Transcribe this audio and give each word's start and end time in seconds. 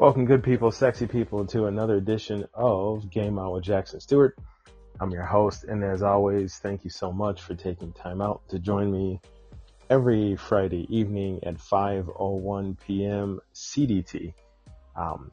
Welcome, 0.00 0.24
good 0.24 0.42
people, 0.42 0.72
sexy 0.72 1.06
people, 1.06 1.44
to 1.48 1.66
another 1.66 1.96
edition 1.96 2.46
of 2.54 3.10
Game 3.10 3.38
On 3.38 3.52
with 3.52 3.64
Jackson 3.64 4.00
Stewart. 4.00 4.34
I'm 4.98 5.10
your 5.10 5.26
host, 5.26 5.64
and 5.64 5.84
as 5.84 6.00
always, 6.00 6.56
thank 6.56 6.84
you 6.84 6.90
so 6.90 7.12
much 7.12 7.42
for 7.42 7.54
taking 7.54 7.92
time 7.92 8.22
out 8.22 8.40
to 8.48 8.58
join 8.58 8.90
me 8.90 9.20
every 9.90 10.36
Friday 10.36 10.86
evening 10.88 11.40
at 11.44 11.58
5:01 11.58 12.80
p.m. 12.80 13.40
CDT. 13.54 14.32
Um, 14.96 15.32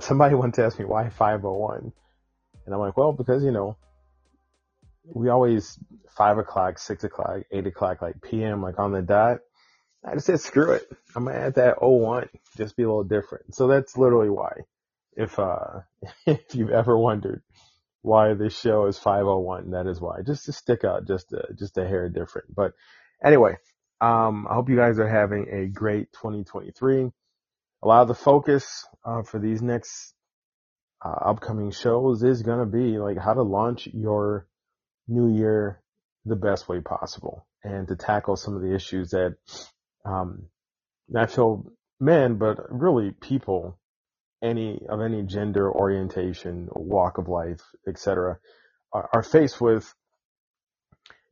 somebody 0.00 0.34
once 0.44 0.58
asked 0.58 0.78
me 0.78 0.86
why 0.86 1.10
5:01, 1.10 1.92
and 2.64 2.74
I'm 2.74 2.80
like, 2.80 2.96
well, 2.96 3.12
because 3.12 3.44
you 3.44 3.50
know, 3.50 3.76
we 5.04 5.28
always 5.28 5.78
five 6.08 6.38
o'clock, 6.38 6.78
six 6.78 7.04
o'clock, 7.04 7.42
eight 7.50 7.66
o'clock, 7.66 8.00
like 8.00 8.22
p.m. 8.22 8.62
like 8.62 8.78
on 8.78 8.92
the 8.92 9.02
dot. 9.02 9.40
I 10.06 10.14
just 10.14 10.26
said, 10.26 10.40
screw 10.40 10.72
it. 10.72 10.88
I'm 11.14 11.24
gonna 11.24 11.36
add 11.36 11.54
that 11.56 11.82
01, 11.82 12.28
just 12.56 12.76
be 12.76 12.84
a 12.84 12.86
little 12.86 13.04
different. 13.04 13.54
So 13.54 13.66
that's 13.66 13.96
literally 13.96 14.30
why. 14.30 14.52
If, 15.16 15.38
uh, 15.38 15.80
if 16.26 16.54
you've 16.54 16.70
ever 16.70 16.96
wondered 16.96 17.42
why 18.02 18.34
this 18.34 18.56
show 18.56 18.86
is 18.86 18.98
501, 18.98 19.72
that 19.72 19.88
is 19.88 20.00
why. 20.00 20.22
Just 20.24 20.44
to 20.44 20.52
stick 20.52 20.84
out 20.84 21.08
just 21.08 21.32
a, 21.32 21.48
just 21.58 21.76
a 21.76 21.86
hair 21.86 22.08
different. 22.08 22.54
But 22.54 22.72
anyway, 23.24 23.56
um, 24.00 24.46
I 24.48 24.54
hope 24.54 24.68
you 24.68 24.76
guys 24.76 25.00
are 25.00 25.08
having 25.08 25.48
a 25.50 25.66
great 25.66 26.12
2023. 26.12 27.10
A 27.82 27.86
lot 27.86 28.02
of 28.02 28.08
the 28.08 28.14
focus, 28.14 28.86
uh, 29.04 29.22
for 29.22 29.40
these 29.40 29.60
next, 29.60 30.14
uh, 31.04 31.30
upcoming 31.30 31.72
shows 31.72 32.22
is 32.22 32.42
gonna 32.42 32.66
be 32.66 32.98
like 32.98 33.18
how 33.18 33.34
to 33.34 33.42
launch 33.42 33.88
your 33.92 34.46
new 35.08 35.34
year 35.36 35.82
the 36.24 36.36
best 36.36 36.68
way 36.68 36.80
possible 36.80 37.46
and 37.62 37.88
to 37.88 37.96
tackle 37.96 38.36
some 38.36 38.54
of 38.54 38.62
the 38.62 38.74
issues 38.74 39.10
that 39.10 39.36
um, 40.06 40.46
not 41.08 41.36
men, 42.00 42.36
but 42.36 42.58
really 42.70 43.10
people, 43.10 43.78
any 44.42 44.80
of 44.88 45.00
any 45.00 45.22
gender 45.22 45.70
orientation, 45.70 46.68
walk 46.72 47.18
of 47.18 47.28
life, 47.28 47.62
etc., 47.86 48.38
are, 48.92 49.08
are 49.12 49.22
faced 49.22 49.60
with 49.60 49.92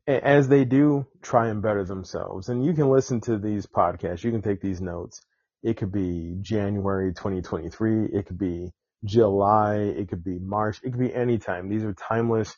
as 0.07 0.49
they 0.49 0.65
do 0.65 1.07
try 1.23 1.49
and 1.49 1.63
better 1.63 1.85
themselves. 1.85 2.49
And 2.49 2.65
you 2.65 2.75
can 2.75 2.91
listen 2.91 3.21
to 3.23 3.39
these 3.39 3.67
podcasts. 3.67 4.23
You 4.23 4.33
can 4.33 4.43
take 4.43 4.61
these 4.61 4.81
notes. 4.81 5.23
It 5.63 5.79
could 5.79 5.93
be 5.93 6.37
January 6.43 7.15
2023. 7.15 8.07
It 8.13 8.27
could 8.27 8.39
be 8.39 8.71
July. 9.05 9.77
It 9.77 10.09
could 10.09 10.23
be 10.23 10.39
March. 10.39 10.79
It 10.83 10.91
could 10.91 11.01
be 11.01 11.15
any 11.15 11.39
time. 11.39 11.71
These 11.71 11.85
are 11.85 11.95
timeless 11.95 12.55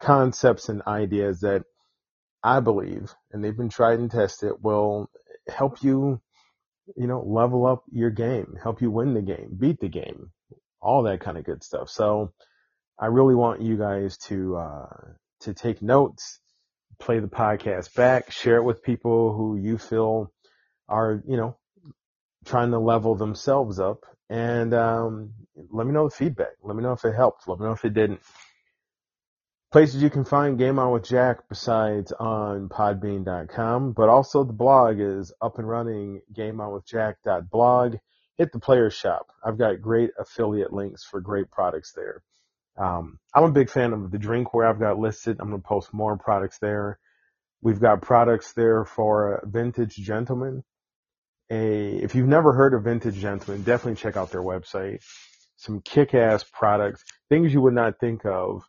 concepts 0.00 0.68
and 0.68 0.82
ideas 0.86 1.40
that 1.40 1.64
I 2.42 2.60
believe, 2.60 3.12
and 3.32 3.42
they've 3.42 3.56
been 3.56 3.70
tried 3.70 3.98
and 3.98 4.10
tested, 4.10 4.52
will 4.62 5.10
help 5.48 5.82
you, 5.82 6.20
you 6.96 7.06
know, 7.06 7.22
level 7.22 7.66
up 7.66 7.84
your 7.90 8.10
game, 8.10 8.56
help 8.62 8.80
you 8.80 8.90
win 8.90 9.14
the 9.14 9.22
game, 9.22 9.56
beat 9.58 9.80
the 9.80 9.88
game, 9.88 10.30
all 10.80 11.02
that 11.04 11.20
kind 11.20 11.36
of 11.36 11.44
good 11.44 11.62
stuff. 11.62 11.90
So 11.90 12.32
I 12.98 13.06
really 13.06 13.34
want 13.34 13.62
you 13.62 13.76
guys 13.76 14.16
to, 14.28 14.56
uh, 14.56 14.96
to 15.40 15.54
take 15.54 15.82
notes, 15.82 16.40
play 16.98 17.18
the 17.18 17.28
podcast 17.28 17.94
back, 17.94 18.30
share 18.30 18.56
it 18.56 18.64
with 18.64 18.82
people 18.82 19.34
who 19.34 19.56
you 19.56 19.78
feel 19.78 20.32
are, 20.88 21.22
you 21.26 21.36
know, 21.36 21.56
trying 22.44 22.70
to 22.70 22.78
level 22.78 23.14
themselves 23.14 23.78
up 23.78 24.04
and, 24.30 24.72
um, 24.74 25.32
let 25.70 25.86
me 25.86 25.92
know 25.92 26.08
the 26.08 26.14
feedback. 26.14 26.52
Let 26.62 26.76
me 26.76 26.82
know 26.82 26.92
if 26.92 27.04
it 27.04 27.14
helped. 27.14 27.48
Let 27.48 27.58
me 27.58 27.66
know 27.66 27.72
if 27.72 27.84
it 27.84 27.94
didn't. 27.94 28.20
Places 29.72 30.00
you 30.00 30.10
can 30.10 30.24
find 30.24 30.58
Game 30.58 30.78
On 30.78 30.92
with 30.92 31.04
Jack 31.04 31.48
besides 31.48 32.12
on 32.12 32.68
podbean.com, 32.68 33.92
but 33.92 34.08
also 34.08 34.44
the 34.44 34.52
blog 34.52 35.00
is 35.00 35.32
up 35.42 35.58
and 35.58 35.68
running, 35.68 36.22
gameonwithjack.blog. 36.32 37.96
Hit 38.38 38.52
the 38.52 38.60
player 38.60 38.90
shop. 38.90 39.26
I've 39.44 39.58
got 39.58 39.82
great 39.82 40.10
affiliate 40.18 40.72
links 40.72 41.04
for 41.04 41.20
great 41.20 41.50
products 41.50 41.92
there. 41.92 42.22
Um, 42.78 43.18
I'm 43.34 43.44
a 43.44 43.50
big 43.50 43.68
fan 43.68 43.92
of 43.92 44.12
the 44.12 44.18
drinkware 44.18 44.70
I've 44.70 44.78
got 44.78 45.00
listed. 45.00 45.38
I'm 45.40 45.48
going 45.48 45.60
to 45.60 45.66
post 45.66 45.92
more 45.92 46.16
products 46.16 46.58
there. 46.58 47.00
We've 47.60 47.80
got 47.80 48.02
products 48.02 48.52
there 48.52 48.84
for 48.84 49.42
Vintage 49.44 49.96
Gentlemen. 49.96 50.62
A, 51.50 51.96
if 51.96 52.14
you've 52.14 52.28
never 52.28 52.52
heard 52.52 52.74
of 52.74 52.84
Vintage 52.84 53.16
Gentlemen, 53.16 53.64
definitely 53.64 54.00
check 54.00 54.16
out 54.16 54.30
their 54.30 54.42
website. 54.42 55.02
Some 55.56 55.80
kick-ass 55.80 56.44
products, 56.52 57.02
things 57.28 57.52
you 57.52 57.62
would 57.62 57.74
not 57.74 57.98
think 57.98 58.24
of 58.26 58.62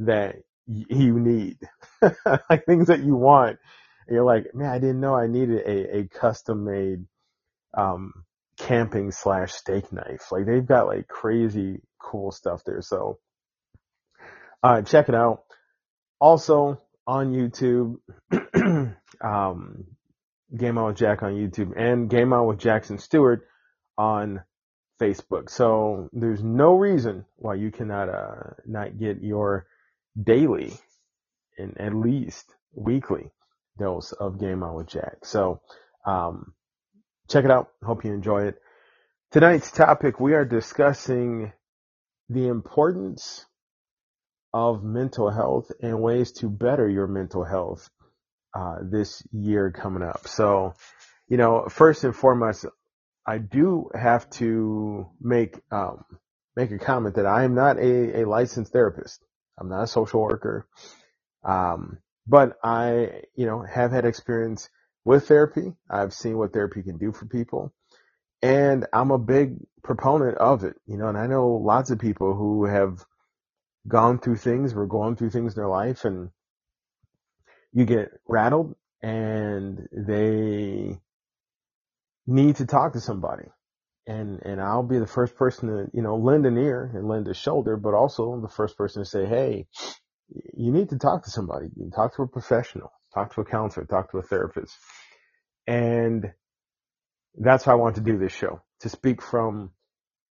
that 0.00 0.36
you 0.66 1.18
need, 1.18 1.58
like 2.50 2.64
things 2.66 2.88
that 2.88 3.00
you 3.00 3.16
want. 3.16 3.58
And 4.06 4.14
you're 4.14 4.24
like, 4.24 4.54
man, 4.54 4.70
I 4.70 4.78
didn't 4.78 5.00
know 5.00 5.14
I 5.14 5.26
needed 5.26 5.60
a, 5.66 5.98
a 5.98 6.08
custom 6.08 6.64
made, 6.64 7.04
um, 7.76 8.12
camping 8.58 9.10
slash 9.10 9.52
steak 9.52 9.92
knife. 9.92 10.30
Like 10.30 10.46
they've 10.46 10.66
got 10.66 10.86
like 10.86 11.08
crazy 11.08 11.80
cool 11.98 12.30
stuff 12.30 12.62
there. 12.64 12.82
So, 12.82 13.18
uh, 14.62 14.82
check 14.82 15.08
it 15.08 15.14
out. 15.14 15.44
Also 16.20 16.80
on 17.06 17.32
YouTube, 17.32 17.96
um, 19.24 19.84
Game 20.56 20.78
On 20.78 20.86
with 20.86 20.96
Jack 20.96 21.22
on 21.22 21.32
YouTube 21.32 21.72
and 21.76 22.10
Game 22.10 22.32
On 22.32 22.46
with 22.46 22.58
Jackson 22.58 22.98
Stewart 22.98 23.46
on 23.96 24.42
Facebook. 25.00 25.48
So 25.48 26.08
there's 26.12 26.42
no 26.42 26.74
reason 26.74 27.24
why 27.36 27.54
you 27.54 27.70
cannot, 27.70 28.08
uh, 28.08 28.54
not 28.66 28.98
get 28.98 29.22
your 29.22 29.66
daily 30.22 30.72
and 31.58 31.78
at 31.80 31.94
least 31.94 32.54
weekly 32.74 33.30
dose 33.78 34.12
of 34.12 34.38
Game 34.38 34.62
On 34.62 34.74
with 34.74 34.88
Jack. 34.88 35.24
So, 35.24 35.60
um, 36.06 36.54
check 37.28 37.44
it 37.44 37.50
out. 37.50 37.68
Hope 37.82 38.04
you 38.04 38.12
enjoy 38.12 38.46
it. 38.46 38.60
Tonight's 39.30 39.70
topic, 39.70 40.18
we 40.18 40.34
are 40.34 40.44
discussing 40.44 41.52
the 42.28 42.48
importance 42.48 43.46
of 44.52 44.82
mental 44.82 45.30
health 45.30 45.70
and 45.80 46.00
ways 46.00 46.32
to 46.32 46.48
better 46.48 46.88
your 46.88 47.06
mental 47.06 47.44
health, 47.44 47.88
uh, 48.54 48.78
this 48.82 49.22
year 49.32 49.70
coming 49.70 50.02
up. 50.02 50.26
So, 50.26 50.74
you 51.28 51.36
know, 51.36 51.66
first 51.68 52.02
and 52.02 52.14
foremost, 52.14 52.66
I 53.26 53.38
do 53.38 53.90
have 53.94 54.28
to 54.30 55.06
make, 55.20 55.60
um, 55.70 56.04
make 56.56 56.72
a 56.72 56.78
comment 56.78 57.14
that 57.14 57.26
I 57.26 57.44
am 57.44 57.54
not 57.54 57.78
a, 57.78 58.22
a 58.22 58.26
licensed 58.26 58.72
therapist. 58.72 59.24
I'm 59.60 59.68
not 59.68 59.84
a 59.84 59.86
social 59.86 60.22
worker. 60.22 60.66
Um, 61.44 61.98
but 62.26 62.58
I, 62.64 63.22
you 63.34 63.46
know, 63.46 63.62
have 63.62 63.92
had 63.92 64.04
experience 64.04 64.68
with 65.04 65.28
therapy. 65.28 65.72
I've 65.88 66.14
seen 66.14 66.38
what 66.38 66.52
therapy 66.52 66.82
can 66.82 66.96
do 66.96 67.12
for 67.12 67.26
people. 67.26 67.72
And 68.42 68.86
I'm 68.92 69.10
a 69.10 69.18
big 69.18 69.56
proponent 69.82 70.38
of 70.38 70.64
it, 70.64 70.76
you 70.86 70.96
know, 70.96 71.08
and 71.08 71.18
I 71.18 71.26
know 71.26 71.48
lots 71.48 71.90
of 71.90 71.98
people 71.98 72.34
who 72.34 72.64
have 72.64 73.04
gone 73.86 74.18
through 74.18 74.36
things, 74.36 74.74
were 74.74 74.86
going 74.86 75.16
through 75.16 75.30
things 75.30 75.54
in 75.54 75.60
their 75.60 75.68
life 75.68 76.04
and 76.04 76.30
you 77.72 77.84
get 77.84 78.10
rattled 78.26 78.74
and 79.02 79.88
they 79.92 80.98
need 82.26 82.56
to 82.56 82.66
talk 82.66 82.92
to 82.92 83.00
somebody 83.00 83.44
and 84.06 84.40
and 84.44 84.60
I'll 84.60 84.82
be 84.82 84.98
the 84.98 85.06
first 85.06 85.36
person 85.36 85.68
to 85.68 85.90
you 85.92 86.02
know 86.02 86.16
lend 86.16 86.46
an 86.46 86.58
ear 86.58 86.90
and 86.94 87.08
lend 87.08 87.28
a 87.28 87.34
shoulder, 87.34 87.76
but 87.76 87.94
also 87.94 88.40
the 88.40 88.48
first 88.48 88.76
person 88.76 89.02
to 89.02 89.08
say, 89.08 89.26
hey, 89.26 89.66
you 90.54 90.72
need 90.72 90.90
to 90.90 90.98
talk 90.98 91.24
to 91.24 91.30
somebody. 91.30 91.68
You 91.76 91.90
talk 91.94 92.16
to 92.16 92.22
a 92.22 92.28
professional, 92.28 92.92
talk 93.14 93.34
to 93.34 93.40
a 93.40 93.44
counselor, 93.44 93.86
talk 93.86 94.10
to 94.12 94.18
a 94.18 94.22
therapist. 94.22 94.74
And 95.66 96.32
that's 97.38 97.66
why 97.66 97.72
I 97.72 97.76
want 97.76 97.96
to 97.96 98.02
do 98.02 98.18
this 98.18 98.32
show 98.32 98.62
to 98.80 98.88
speak 98.88 99.22
from 99.22 99.70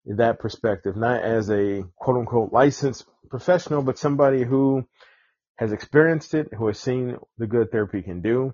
that 0.06 0.40
perspective, 0.40 0.96
not 0.96 1.24
as 1.24 1.50
a 1.50 1.84
quote 1.98 2.18
unquote 2.18 2.52
licensed 2.52 3.06
professional, 3.30 3.82
but 3.82 4.00
somebody 4.00 4.44
who 4.44 4.86
has 5.58 5.72
experienced 5.72 6.34
it, 6.34 6.48
who 6.58 6.68
has 6.68 6.80
seen 6.80 7.18
the 7.38 7.48
good 7.48 7.72
therapy 7.72 8.02
can 8.02 8.22
do, 8.22 8.54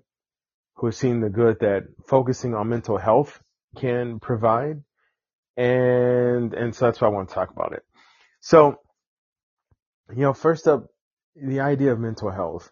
who 0.78 0.88
has 0.88 0.98
seen 0.98 1.22
the 1.22 1.30
good 1.30 1.60
that 1.62 1.84
focusing 2.08 2.54
on 2.54 2.70
mental 2.70 2.98
health 2.98 3.42
can 3.78 4.20
provide. 4.20 4.82
And, 5.58 6.54
and 6.54 6.76
so 6.76 6.86
that's 6.86 7.00
why 7.00 7.08
I 7.08 7.12
want 7.12 7.30
to 7.30 7.36
talk 7.36 7.52
about 7.52 7.74
it. 7.74 7.84
So, 8.42 8.80
you 10.10 10.22
know, 10.22 10.34
first 10.34 10.68
up, 10.68 10.88
the 11.36 11.60
idea 11.62 11.92
of 11.92 12.00
mental 12.00 12.32
health. 12.32 12.72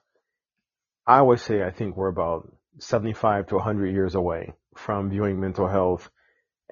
I 1.05 1.17
always 1.17 1.41
say 1.41 1.63
I 1.63 1.71
think 1.71 1.97
we're 1.97 2.07
about 2.07 2.49
75 2.79 3.47
to 3.47 3.55
100 3.55 3.87
years 3.87 4.15
away 4.15 4.53
from 4.75 5.09
viewing 5.09 5.39
mental 5.39 5.67
health 5.67 6.09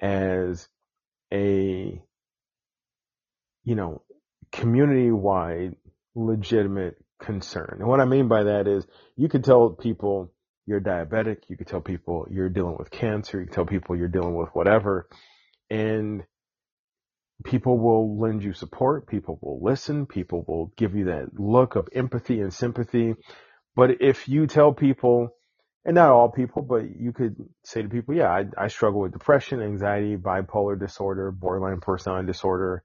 as 0.00 0.68
a, 1.32 2.00
you 3.64 3.74
know, 3.74 4.02
community 4.50 5.10
wide 5.10 5.76
legitimate 6.14 6.96
concern. 7.20 7.76
And 7.78 7.88
what 7.88 8.00
I 8.00 8.04
mean 8.04 8.28
by 8.28 8.44
that 8.44 8.66
is 8.66 8.86
you 9.16 9.28
could 9.28 9.44
tell 9.44 9.70
people 9.70 10.32
you're 10.66 10.80
diabetic, 10.80 11.38
you 11.48 11.56
could 11.56 11.66
tell 11.66 11.80
people 11.80 12.26
you're 12.30 12.48
dealing 12.48 12.76
with 12.78 12.90
cancer, 12.90 13.40
you 13.40 13.46
could 13.46 13.54
tell 13.54 13.66
people 13.66 13.96
you're 13.96 14.08
dealing 14.08 14.34
with 14.34 14.48
whatever, 14.54 15.08
and 15.70 16.24
people 17.44 17.78
will 17.78 18.18
lend 18.18 18.42
you 18.42 18.52
support, 18.52 19.06
people 19.06 19.38
will 19.42 19.60
listen, 19.62 20.06
people 20.06 20.44
will 20.46 20.72
give 20.76 20.94
you 20.94 21.06
that 21.06 21.38
look 21.38 21.76
of 21.76 21.88
empathy 21.94 22.40
and 22.40 22.52
sympathy. 22.52 23.14
But 23.74 24.02
if 24.02 24.28
you 24.28 24.46
tell 24.46 24.72
people, 24.72 25.34
and 25.84 25.94
not 25.96 26.10
all 26.10 26.30
people, 26.30 26.62
but 26.62 26.84
you 26.98 27.12
could 27.12 27.36
say 27.64 27.82
to 27.82 27.88
people, 27.88 28.14
yeah, 28.14 28.30
I, 28.30 28.44
I 28.56 28.68
struggle 28.68 29.00
with 29.00 29.12
depression, 29.12 29.60
anxiety, 29.60 30.16
bipolar 30.16 30.78
disorder, 30.78 31.30
borderline 31.32 31.80
personality 31.80 32.26
disorder, 32.26 32.84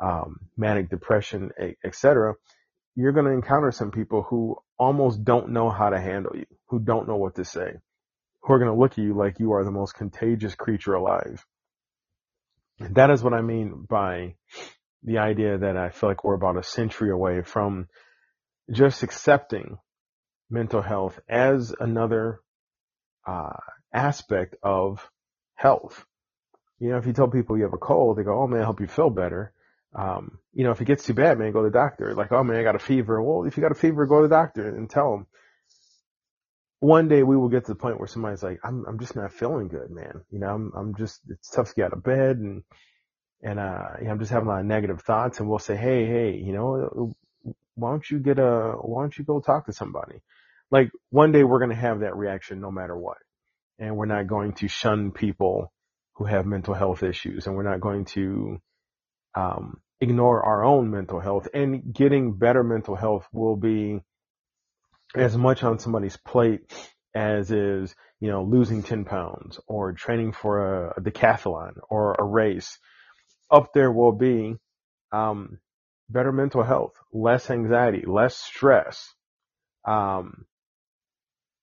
um, 0.00 0.40
manic 0.56 0.90
depression, 0.90 1.50
etc. 1.84 2.34
You're 2.96 3.12
going 3.12 3.26
to 3.26 3.32
encounter 3.32 3.70
some 3.70 3.92
people 3.92 4.22
who 4.22 4.56
almost 4.78 5.24
don't 5.24 5.50
know 5.50 5.70
how 5.70 5.90
to 5.90 6.00
handle 6.00 6.32
you, 6.34 6.46
who 6.68 6.80
don't 6.80 7.06
know 7.06 7.16
what 7.16 7.36
to 7.36 7.44
say, 7.44 7.74
who 8.42 8.52
are 8.52 8.58
going 8.58 8.72
to 8.72 8.78
look 8.78 8.92
at 8.92 8.98
you 8.98 9.14
like 9.14 9.38
you 9.38 9.52
are 9.52 9.64
the 9.64 9.70
most 9.70 9.94
contagious 9.94 10.54
creature 10.56 10.94
alive. 10.94 11.46
That 12.78 13.10
is 13.10 13.22
what 13.22 13.34
I 13.34 13.42
mean 13.42 13.86
by 13.88 14.34
the 15.02 15.18
idea 15.18 15.58
that 15.58 15.76
I 15.76 15.90
feel 15.90 16.10
like 16.10 16.24
we're 16.24 16.34
about 16.34 16.58
a 16.58 16.62
century 16.62 17.10
away 17.10 17.42
from 17.42 17.88
just 18.70 19.02
accepting 19.02 19.78
mental 20.50 20.82
health 20.82 21.18
as 21.28 21.74
another 21.78 22.40
uh, 23.26 23.56
aspect 23.92 24.56
of 24.62 25.08
health. 25.54 26.04
You 26.78 26.90
know, 26.90 26.98
if 26.98 27.06
you 27.06 27.12
tell 27.12 27.28
people 27.28 27.56
you 27.56 27.64
have 27.64 27.74
a 27.74 27.78
cold, 27.78 28.18
they 28.18 28.24
go, 28.24 28.42
"Oh 28.42 28.46
man, 28.46 28.60
I 28.60 28.64
help 28.64 28.80
you 28.80 28.86
feel 28.86 29.10
better." 29.10 29.52
Um, 29.94 30.38
you 30.52 30.64
know, 30.64 30.70
if 30.70 30.80
it 30.80 30.86
gets 30.86 31.04
too 31.04 31.14
bad, 31.14 31.38
man, 31.38 31.52
go 31.52 31.62
to 31.62 31.68
the 31.68 31.78
doctor. 31.78 32.14
Like, 32.14 32.32
oh 32.32 32.42
man, 32.42 32.56
I 32.56 32.62
got 32.62 32.76
a 32.76 32.80
fever. 32.80 33.22
Well, 33.22 33.44
if 33.46 33.56
you 33.56 33.62
got 33.62 33.72
a 33.72 33.76
fever, 33.76 34.06
go 34.06 34.22
to 34.22 34.28
the 34.28 34.34
doctor 34.34 34.68
and 34.68 34.88
tell 34.88 35.10
them. 35.12 35.26
One 36.82 37.06
day 37.06 37.22
we 37.22 37.36
will 37.36 37.48
get 37.48 37.66
to 37.66 37.74
the 37.74 37.78
point 37.78 38.00
where 38.00 38.08
somebody's 38.08 38.42
like, 38.42 38.58
I'm, 38.64 38.84
I'm 38.88 38.98
just 38.98 39.14
not 39.14 39.32
feeling 39.32 39.68
good, 39.68 39.92
man. 39.92 40.22
You 40.32 40.40
know, 40.40 40.48
I'm, 40.48 40.72
I'm 40.76 40.96
just, 40.96 41.20
it's 41.28 41.48
tough 41.48 41.68
to 41.68 41.74
get 41.76 41.84
out 41.84 41.92
of 41.92 42.02
bed 42.02 42.38
and, 42.38 42.64
and, 43.40 43.60
uh, 43.60 43.84
I'm 44.10 44.18
just 44.18 44.32
having 44.32 44.48
a 44.48 44.50
lot 44.50 44.60
of 44.62 44.66
negative 44.66 45.00
thoughts 45.00 45.38
and 45.38 45.48
we'll 45.48 45.60
say, 45.60 45.76
Hey, 45.76 46.06
hey, 46.06 46.34
you 46.34 46.52
know, 46.52 47.14
why 47.76 47.90
don't 47.90 48.10
you 48.10 48.18
get 48.18 48.40
a, 48.40 48.72
why 48.80 49.04
don't 49.04 49.16
you 49.16 49.24
go 49.24 49.38
talk 49.38 49.66
to 49.66 49.72
somebody? 49.72 50.22
Like 50.72 50.90
one 51.10 51.30
day 51.30 51.44
we're 51.44 51.60
going 51.60 51.70
to 51.70 51.76
have 51.76 52.00
that 52.00 52.16
reaction 52.16 52.60
no 52.60 52.72
matter 52.72 52.96
what. 52.96 53.18
And 53.78 53.96
we're 53.96 54.06
not 54.06 54.26
going 54.26 54.54
to 54.54 54.66
shun 54.66 55.12
people 55.12 55.72
who 56.14 56.24
have 56.24 56.46
mental 56.46 56.74
health 56.74 57.04
issues 57.04 57.46
and 57.46 57.54
we're 57.54 57.70
not 57.70 57.80
going 57.80 58.06
to, 58.06 58.58
um, 59.36 59.80
ignore 60.00 60.44
our 60.44 60.64
own 60.64 60.90
mental 60.90 61.20
health 61.20 61.46
and 61.54 61.94
getting 61.94 62.36
better 62.36 62.64
mental 62.64 62.96
health 62.96 63.28
will 63.32 63.54
be 63.54 64.00
as 65.14 65.36
much 65.36 65.62
on 65.62 65.78
somebody's 65.78 66.16
plate 66.16 66.72
as 67.14 67.50
is, 67.50 67.94
you 68.20 68.30
know, 68.30 68.42
losing 68.44 68.82
10 68.82 69.04
pounds 69.04 69.60
or 69.66 69.92
training 69.92 70.32
for 70.32 70.86
a, 70.86 70.94
a 70.96 71.00
decathlon 71.00 71.72
or 71.90 72.14
a 72.18 72.24
race. 72.24 72.78
Up 73.50 73.72
there 73.74 73.92
will 73.92 74.12
be, 74.12 74.56
um, 75.12 75.58
better 76.08 76.32
mental 76.32 76.62
health, 76.62 76.92
less 77.12 77.50
anxiety, 77.50 78.04
less 78.06 78.36
stress, 78.36 79.14
um, 79.84 80.46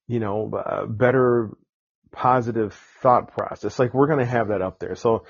you 0.07 0.19
know, 0.19 0.52
uh, 0.54 0.86
better 0.86 1.52
positive 2.12 2.74
thought 3.02 3.31
process. 3.31 3.80
Like 3.80 3.94
we're 3.94 4.07
going 4.07 4.19
to 4.19 4.25
have 4.25 4.50
that 4.50 4.62
up 4.62 4.80
there. 4.80 4.95
So 4.95 5.25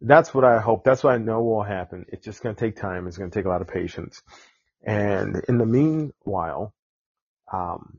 that's 0.00 0.34
what 0.34 0.44
I 0.44 0.60
hope. 0.60 0.84
That's 0.84 1.04
what 1.04 1.14
I 1.14 1.18
know 1.18 1.42
will 1.42 1.62
happen. 1.62 2.06
It's 2.08 2.24
just 2.24 2.42
going 2.42 2.54
to 2.54 2.60
take 2.60 2.76
time. 2.76 3.06
It's 3.06 3.18
going 3.18 3.30
to 3.30 3.38
take 3.38 3.46
a 3.46 3.50
lot 3.50 3.62
of 3.62 3.68
patience. 3.68 4.22
And 4.84 5.42
in 5.48 5.58
the 5.58 5.66
meanwhile, 5.66 6.74
um, 7.52 7.98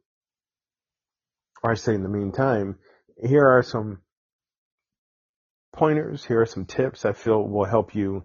or 1.62 1.72
I 1.72 1.76
say 1.76 1.94
in 1.94 2.04
the 2.04 2.10
meantime, 2.10 2.78
here 3.22 3.48
are 3.48 3.64
some 3.64 4.00
pointers. 5.72 6.26
Here 6.26 6.42
are 6.42 6.46
some 6.46 6.66
tips 6.66 7.06
I 7.06 7.14
feel 7.14 7.48
will 7.48 7.66
help 7.66 7.96
you 7.96 8.24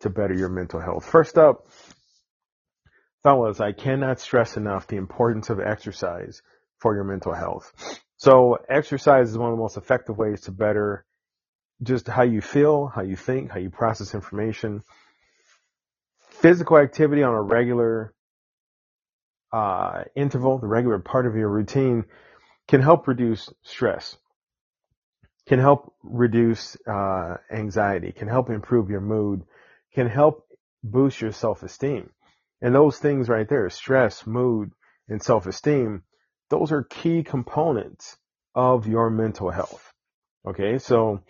to 0.00 0.10
better 0.10 0.34
your 0.34 0.48
mental 0.48 0.80
health. 0.80 1.04
First 1.04 1.38
up, 1.38 1.66
fellas, 3.22 3.60
I 3.60 3.72
cannot 3.72 4.20
stress 4.20 4.56
enough 4.56 4.86
the 4.86 4.96
importance 4.96 5.50
of 5.50 5.58
exercise 5.58 6.42
for 6.78 6.94
your 6.94 7.04
mental 7.04 7.34
health. 7.34 7.72
So 8.18 8.58
exercise 8.68 9.30
is 9.30 9.38
one 9.38 9.50
of 9.50 9.56
the 9.56 9.62
most 9.62 9.76
effective 9.76 10.16
ways 10.16 10.42
to 10.42 10.52
better 10.52 11.04
just 11.82 12.08
how 12.08 12.22
you 12.22 12.40
feel, 12.40 12.86
how 12.86 13.02
you 13.02 13.16
think, 13.16 13.50
how 13.50 13.58
you 13.58 13.70
process 13.70 14.14
information. 14.14 14.82
Physical 16.30 16.78
activity 16.78 17.22
on 17.22 17.34
a 17.34 17.42
regular 17.42 18.14
uh, 19.56 20.04
interval, 20.14 20.58
the 20.58 20.66
regular 20.66 20.98
part 20.98 21.26
of 21.26 21.34
your 21.34 21.48
routine, 21.48 22.04
can 22.68 22.82
help 22.82 23.08
reduce 23.08 23.48
stress, 23.62 24.18
can 25.48 25.58
help 25.58 25.94
reduce 26.02 26.76
uh, 26.86 27.36
anxiety, 27.50 28.12
can 28.12 28.28
help 28.28 28.50
improve 28.50 28.90
your 28.90 29.00
mood, 29.00 29.44
can 29.94 30.08
help 30.08 30.46
boost 30.84 31.22
your 31.22 31.32
self-esteem. 31.32 32.10
And 32.60 32.74
those 32.74 32.98
things 32.98 33.30
right 33.30 33.48
there, 33.48 33.70
stress, 33.70 34.26
mood, 34.26 34.72
and 35.08 35.22
self-esteem, 35.22 36.02
those 36.50 36.70
are 36.70 36.82
key 36.82 37.22
components 37.22 38.18
of 38.54 38.86
your 38.86 39.08
mental 39.08 39.50
health. 39.50 39.90
Okay, 40.46 40.78
so 40.78 41.22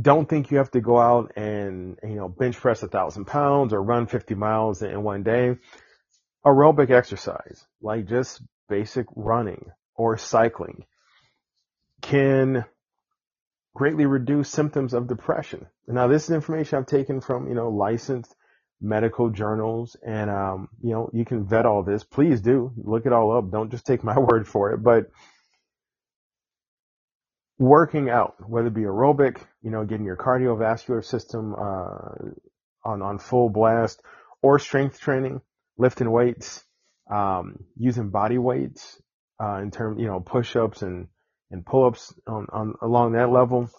don't 0.00 0.28
think 0.28 0.52
you 0.52 0.58
have 0.58 0.70
to 0.70 0.80
go 0.80 0.98
out 0.98 1.32
and, 1.36 1.98
you 2.04 2.16
know, 2.16 2.28
bench 2.28 2.56
press 2.56 2.84
a 2.84 2.88
thousand 2.88 3.24
pounds 3.24 3.72
or 3.72 3.82
run 3.82 4.06
50 4.06 4.34
miles 4.36 4.82
in 4.82 5.02
one 5.02 5.24
day. 5.24 5.56
Aerobic 6.46 6.90
exercise, 6.90 7.66
like 7.82 8.06
just 8.06 8.42
basic 8.68 9.06
running 9.16 9.66
or 9.96 10.16
cycling 10.16 10.84
can 12.02 12.64
greatly 13.74 14.06
reduce 14.06 14.48
symptoms 14.48 14.94
of 14.94 15.08
depression. 15.08 15.66
Now 15.86 16.06
this 16.06 16.24
is 16.24 16.30
information 16.30 16.78
I've 16.78 16.86
taken 16.86 17.20
from, 17.20 17.48
you 17.48 17.54
know, 17.54 17.68
licensed 17.68 18.34
medical 18.80 19.30
journals 19.30 19.96
and, 20.06 20.30
um, 20.30 20.68
you 20.82 20.92
know, 20.92 21.10
you 21.12 21.24
can 21.24 21.46
vet 21.46 21.66
all 21.66 21.82
this. 21.82 22.04
Please 22.04 22.40
do 22.40 22.72
look 22.76 23.06
it 23.06 23.12
all 23.12 23.36
up. 23.36 23.50
Don't 23.50 23.70
just 23.70 23.86
take 23.86 24.04
my 24.04 24.18
word 24.18 24.46
for 24.46 24.72
it, 24.72 24.82
but 24.82 25.06
working 27.58 28.10
out, 28.10 28.34
whether 28.48 28.68
it 28.68 28.74
be 28.74 28.82
aerobic, 28.82 29.38
you 29.62 29.70
know, 29.70 29.84
getting 29.84 30.06
your 30.06 30.16
cardiovascular 30.16 31.04
system 31.04 31.54
uh, 31.54 32.30
on 32.84 33.02
on 33.02 33.18
full 33.18 33.48
blast, 33.48 34.00
or 34.42 34.58
strength 34.58 35.00
training, 35.00 35.40
lifting 35.78 36.10
weights, 36.10 36.64
um, 37.10 37.64
using 37.76 38.10
body 38.10 38.38
weights 38.38 39.00
uh, 39.42 39.56
in 39.56 39.70
terms, 39.70 40.00
you 40.00 40.06
know, 40.06 40.20
push-ups 40.20 40.82
and 40.82 41.08
and 41.50 41.64
pull-ups 41.64 42.12
on, 42.26 42.46
on 42.52 42.74
along 42.82 43.12
that 43.12 43.30
level 43.30 43.70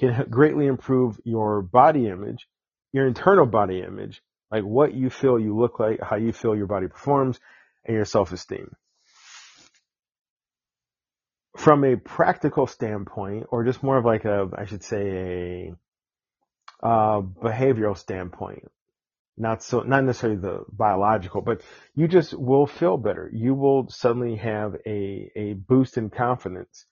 can 0.00 0.26
greatly 0.30 0.66
improve 0.66 1.20
your 1.24 1.62
body 1.62 2.08
image, 2.08 2.48
your 2.92 3.06
internal 3.06 3.46
body 3.46 3.80
image, 3.80 4.22
like 4.50 4.64
what 4.64 4.94
you 4.94 5.10
feel 5.10 5.38
you 5.38 5.56
look 5.56 5.78
like, 5.78 6.00
how 6.00 6.16
you 6.16 6.32
feel 6.32 6.56
your 6.56 6.66
body 6.66 6.88
performs, 6.88 7.38
and 7.84 7.94
your 7.94 8.04
self-esteem. 8.04 8.70
From 11.56 11.84
a 11.84 11.96
practical 11.96 12.66
standpoint, 12.66 13.46
or 13.50 13.64
just 13.64 13.82
more 13.82 13.96
of 13.96 14.04
like 14.04 14.24
a, 14.24 14.48
I 14.56 14.64
should 14.64 14.82
say, 14.82 15.74
a 16.82 16.86
uh, 16.86 17.20
behavioral 17.20 17.96
standpoint, 17.96 18.70
not 19.36 19.62
so, 19.62 19.80
not 19.82 20.04
necessarily 20.04 20.40
the 20.40 20.64
biological, 20.72 21.42
but 21.42 21.62
you 21.94 22.08
just 22.08 22.34
will 22.34 22.66
feel 22.66 22.96
better. 22.98 23.30
You 23.32 23.54
will 23.54 23.88
suddenly 23.90 24.36
have 24.36 24.76
a, 24.86 25.30
a 25.36 25.52
boost 25.54 25.98
in 25.98 26.10
confidence 26.10 26.86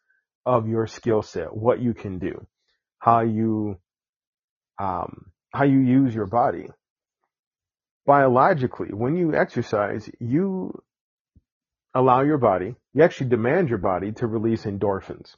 of 0.47 0.69
your 0.69 0.87
skill 0.87 1.23
set, 1.23 1.57
what 1.57 1.81
you 1.81 1.95
can 1.95 2.19
do, 2.19 2.47
how 2.99 3.21
you, 3.21 3.79
um, 4.81 5.27
how 5.53 5.65
you 5.65 5.81
use 5.81 6.15
your 6.15 6.27
body. 6.27 6.67
biologically, 8.07 8.89
when 8.93 9.17
you 9.17 9.35
exercise, 9.35 10.11
you 10.21 10.83
allow 11.95 12.23
your 12.23 12.39
body, 12.39 12.75
you 12.95 13.03
actually 13.03 13.31
demand 13.31 13.69
your 13.69 13.79
body 13.79 14.13
to 14.13 14.27
release 14.27 14.65
endorphins. 14.65 15.37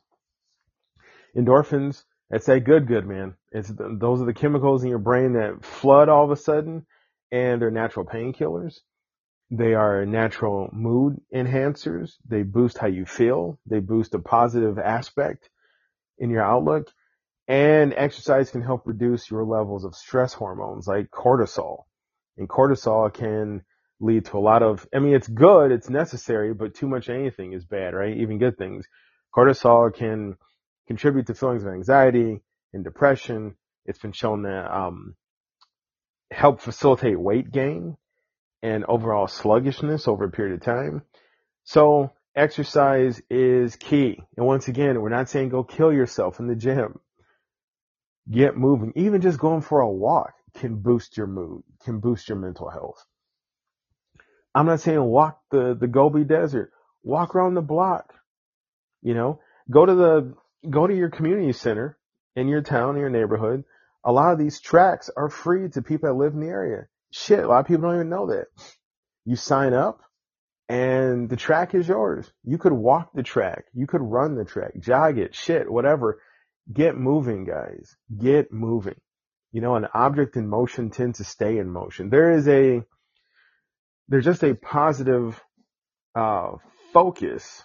Endorphins, 1.37 2.05
that's 2.31 2.47
that 2.47 2.65
good, 2.65 2.87
good, 2.87 3.07
man. 3.07 3.35
It's 3.53 3.69
the, 3.69 3.97
those 4.01 4.21
are 4.23 4.27
the 4.27 4.35
chemicals 4.35 4.83
in 4.85 4.91
your 4.91 4.99
brain 4.99 5.35
that 5.35 5.65
flood 5.65 6.09
all 6.09 6.25
of 6.25 6.31
a 6.31 6.37
sudden 6.37 6.87
and 7.35 7.61
they're 7.61 7.71
natural 7.73 8.07
painkillers. 8.07 8.75
They 9.51 9.75
are 9.75 10.07
natural 10.07 10.71
mood 10.73 11.21
enhancers. 11.35 12.13
They 12.29 12.45
boost 12.45 12.79
how 12.79 12.87
you 12.87 13.07
feel. 13.07 13.59
They 13.67 13.81
boost 13.81 14.15
a 14.15 14.21
positive 14.21 14.79
aspect 14.79 15.51
in 16.17 16.31
your 16.31 16.45
outlook. 16.45 16.93
And 17.49 17.93
exercise 17.93 18.53
can 18.53 18.63
help 18.63 18.83
reduce 18.87 19.29
your 19.29 19.45
levels 19.45 19.85
of 19.85 19.97
stress 19.97 20.33
hormones 20.33 20.87
like 20.87 21.11
cortisol. 21.11 21.83
And 22.39 22.49
cortisol 22.49 23.13
can 23.13 23.63
lead 23.99 24.27
to 24.27 24.39
a 24.39 24.47
lot 24.51 24.63
of, 24.63 24.87
I 24.95 25.01
mean, 25.01 25.15
it's 25.15 25.29
good, 25.29 25.73
it's 25.73 25.91
necessary, 25.91 26.55
but 26.55 26.75
too 26.75 26.89
much 26.89 27.09
anything 27.09 27.53
is 27.53 27.65
bad, 27.65 27.95
right? 27.95 28.17
Even 28.17 28.39
good 28.39 28.57
things. 28.57 28.87
Cortisol 29.37 29.93
can 29.93 30.37
contribute 30.87 31.27
to 31.27 31.35
feelings 31.35 31.65
of 31.65 31.73
anxiety 31.73 32.41
and 32.73 32.85
depression. 32.85 33.57
It's 33.87 33.99
been 33.99 34.13
shown 34.13 34.43
that, 34.43 34.73
um, 34.73 35.17
help 36.35 36.61
facilitate 36.61 37.19
weight 37.19 37.51
gain 37.51 37.97
and 38.63 38.85
overall 38.85 39.29
sluggishness 39.29 40.09
over 40.09 40.25
a 40.25 40.31
period 40.31 40.55
of 40.55 40.63
time. 40.63 41.03
So 41.65 42.13
exercise 42.35 43.21
is 43.31 43.77
key. 43.77 44.19
And 44.37 44.47
once 44.47 44.69
again, 44.69 45.01
we're 45.01 45.09
not 45.09 45.29
saying 45.29 45.51
go 45.51 45.65
kill 45.65 45.93
yourself 45.93 46.41
in 46.41 46.47
the 46.47 46.57
gym. 46.57 46.99
Get 48.31 48.57
moving. 48.57 48.93
Even 48.97 49.21
just 49.21 49.39
going 49.39 49.61
for 49.61 49.81
a 49.81 49.91
walk 49.91 50.33
can 50.57 50.77
boost 50.77 51.17
your 51.17 51.27
mood, 51.27 51.63
can 51.85 52.01
boost 52.01 52.29
your 52.29 52.39
mental 52.39 52.71
health. 52.71 53.05
I'm 54.55 54.67
not 54.67 54.81
saying 54.81 55.03
walk 55.03 55.41
the, 55.51 55.77
the 55.79 55.89
Gobi 55.89 56.25
Desert. 56.25 56.71
Walk 57.03 57.35
around 57.35 57.55
the 57.55 57.61
block. 57.61 58.15
You 59.03 59.15
know, 59.15 59.41
go 59.71 59.85
to 59.85 59.95
the, 59.95 60.35
go 60.71 60.87
to 60.87 60.95
your 60.95 61.11
community 61.11 61.53
center 61.53 61.99
in 62.35 62.49
your 62.49 62.63
town, 62.63 62.97
your 62.97 63.11
neighborhood. 63.11 63.65
A 64.05 64.13
lot 64.13 64.33
of 64.33 64.39
these 64.39 64.61
tracks 64.61 65.11
are 65.17 65.31
free 65.31 65.69
to 65.71 65.83
people 65.83 66.09
that 66.09 66.15
live 66.15 66.35
in 66.35 66.41
the 66.41 66.49
area. 66.49 66.87
Shit, 67.11 67.41
a 67.41 67.49
lot 67.49 67.61
of 67.61 67.67
people 67.67 67.83
don't 67.83 67.95
even 67.95 68.09
know 68.11 68.27
that. 68.27 68.47
You 69.25 69.37
sign 69.37 69.73
up 69.73 70.01
and 70.69 71.29
the 71.29 71.37
track 71.37 71.75
is 71.75 71.89
yours. 71.89 72.31
You 72.43 72.59
could 72.59 72.73
walk 72.73 73.11
the 73.15 73.23
track. 73.23 73.65
You 73.75 73.87
could 73.87 74.01
run 74.01 74.35
the 74.35 74.45
track, 74.45 74.73
jog 74.79 75.19
it, 75.19 75.35
shit, 75.35 75.71
whatever. 75.71 76.21
Get 76.73 76.97
moving, 76.97 77.45
guys. 77.45 77.97
Get 78.17 78.53
moving. 78.53 79.01
You 79.53 79.61
know, 79.61 79.77
an 79.77 79.87
object 79.93 80.37
in 80.37 80.49
motion 80.49 80.91
tends 80.91 81.19
to 81.19 81.25
stay 81.25 81.59
in 81.59 81.71
motion. 81.71 82.09
There 82.11 82.33
is 82.33 82.49
a, 82.49 82.83
there's 84.09 84.25
just 84.25 84.43
a 84.43 84.55
positive, 84.55 85.41
uh, 86.15 86.53
focus, 86.93 87.63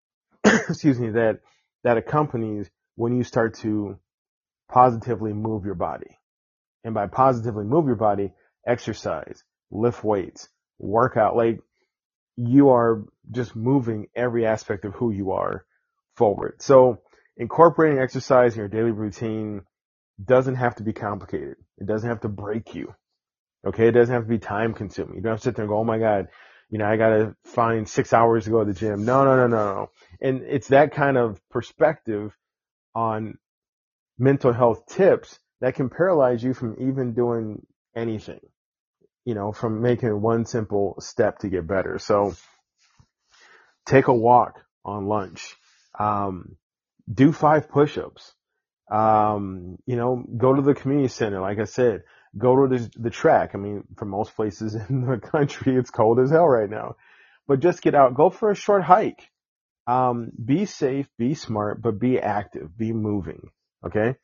excuse 0.44 0.98
me, 0.98 1.10
that, 1.10 1.40
that 1.84 1.96
accompanies 1.96 2.68
when 2.96 3.16
you 3.16 3.24
start 3.24 3.54
to 3.58 3.98
positively 4.70 5.32
move 5.32 5.64
your 5.64 5.74
body. 5.74 6.18
And 6.84 6.94
by 6.94 7.06
positively 7.08 7.64
move 7.64 7.86
your 7.86 7.96
body, 7.96 8.32
exercise, 8.66 9.42
lift 9.70 10.02
weights, 10.02 10.48
work 10.78 11.16
out. 11.16 11.36
Like 11.36 11.60
you 12.36 12.70
are 12.70 13.04
just 13.30 13.54
moving 13.54 14.06
every 14.14 14.46
aspect 14.46 14.84
of 14.84 14.94
who 14.94 15.10
you 15.10 15.32
are 15.32 15.64
forward. 16.16 16.62
So 16.62 17.02
incorporating 17.36 17.98
exercise 17.98 18.54
in 18.54 18.60
your 18.60 18.68
daily 18.68 18.92
routine 18.92 19.62
doesn't 20.22 20.56
have 20.56 20.76
to 20.76 20.82
be 20.82 20.92
complicated. 20.92 21.56
It 21.78 21.86
doesn't 21.86 22.08
have 22.08 22.20
to 22.20 22.28
break 22.28 22.74
you. 22.74 22.94
Okay. 23.66 23.88
It 23.88 23.92
doesn't 23.92 24.14
have 24.14 24.24
to 24.24 24.28
be 24.28 24.38
time 24.38 24.72
consuming. 24.72 25.16
You 25.16 25.22
don't 25.22 25.32
have 25.32 25.40
to 25.40 25.44
sit 25.44 25.56
there 25.56 25.64
and 25.64 25.70
go, 25.70 25.78
Oh 25.78 25.84
my 25.84 25.98
God, 25.98 26.28
you 26.70 26.78
know, 26.78 26.86
I 26.86 26.96
got 26.96 27.10
to 27.10 27.36
find 27.44 27.88
six 27.88 28.12
hours 28.12 28.44
to 28.44 28.50
go 28.50 28.64
to 28.64 28.72
the 28.72 28.78
gym. 28.78 29.04
No, 29.04 29.24
no, 29.24 29.36
no, 29.36 29.46
no, 29.48 29.74
no. 29.74 29.90
And 30.20 30.42
it's 30.42 30.68
that 30.68 30.94
kind 30.94 31.18
of 31.18 31.40
perspective 31.50 32.34
on 32.94 33.38
mental 34.20 34.52
health 34.52 34.86
tips 34.86 35.38
that 35.60 35.74
can 35.74 35.88
paralyze 35.88 36.42
you 36.42 36.54
from 36.54 36.76
even 36.78 37.14
doing 37.14 37.66
anything, 37.96 38.40
you 39.24 39.34
know, 39.34 39.50
from 39.50 39.82
making 39.82 40.20
one 40.20 40.44
simple 40.44 40.96
step 41.00 41.38
to 41.38 41.48
get 41.48 41.66
better. 41.66 41.98
So 41.98 42.34
take 43.86 44.08
a 44.08 44.14
walk 44.14 44.60
on 44.84 45.06
lunch. 45.06 45.56
Um, 45.98 46.56
do 47.12 47.32
five 47.32 47.68
push-ups. 47.68 48.34
Um, 48.90 49.78
you 49.86 49.96
know, 49.96 50.24
go 50.36 50.54
to 50.54 50.62
the 50.62 50.74
community 50.74 51.08
center. 51.08 51.40
Like 51.40 51.58
I 51.58 51.64
said, 51.64 52.02
go 52.36 52.66
to 52.66 52.78
the, 52.78 52.90
the 52.96 53.10
track. 53.10 53.52
I 53.54 53.58
mean, 53.58 53.84
for 53.96 54.04
most 54.04 54.34
places 54.36 54.74
in 54.88 55.06
the 55.06 55.18
country, 55.18 55.76
it's 55.76 55.90
cold 55.90 56.20
as 56.20 56.30
hell 56.30 56.46
right 56.46 56.70
now, 56.70 56.96
but 57.48 57.60
just 57.60 57.82
get 57.82 57.94
out, 57.94 58.14
go 58.14 58.30
for 58.30 58.50
a 58.50 58.56
short 58.56 58.82
hike. 58.82 59.28
Um, 59.86 60.30
be 60.44 60.66
safe, 60.66 61.08
be 61.18 61.34
smart, 61.34 61.82
but 61.82 61.98
be 61.98 62.20
active, 62.20 62.76
be 62.76 62.92
moving. 62.92 63.50
Okay. 63.84 64.16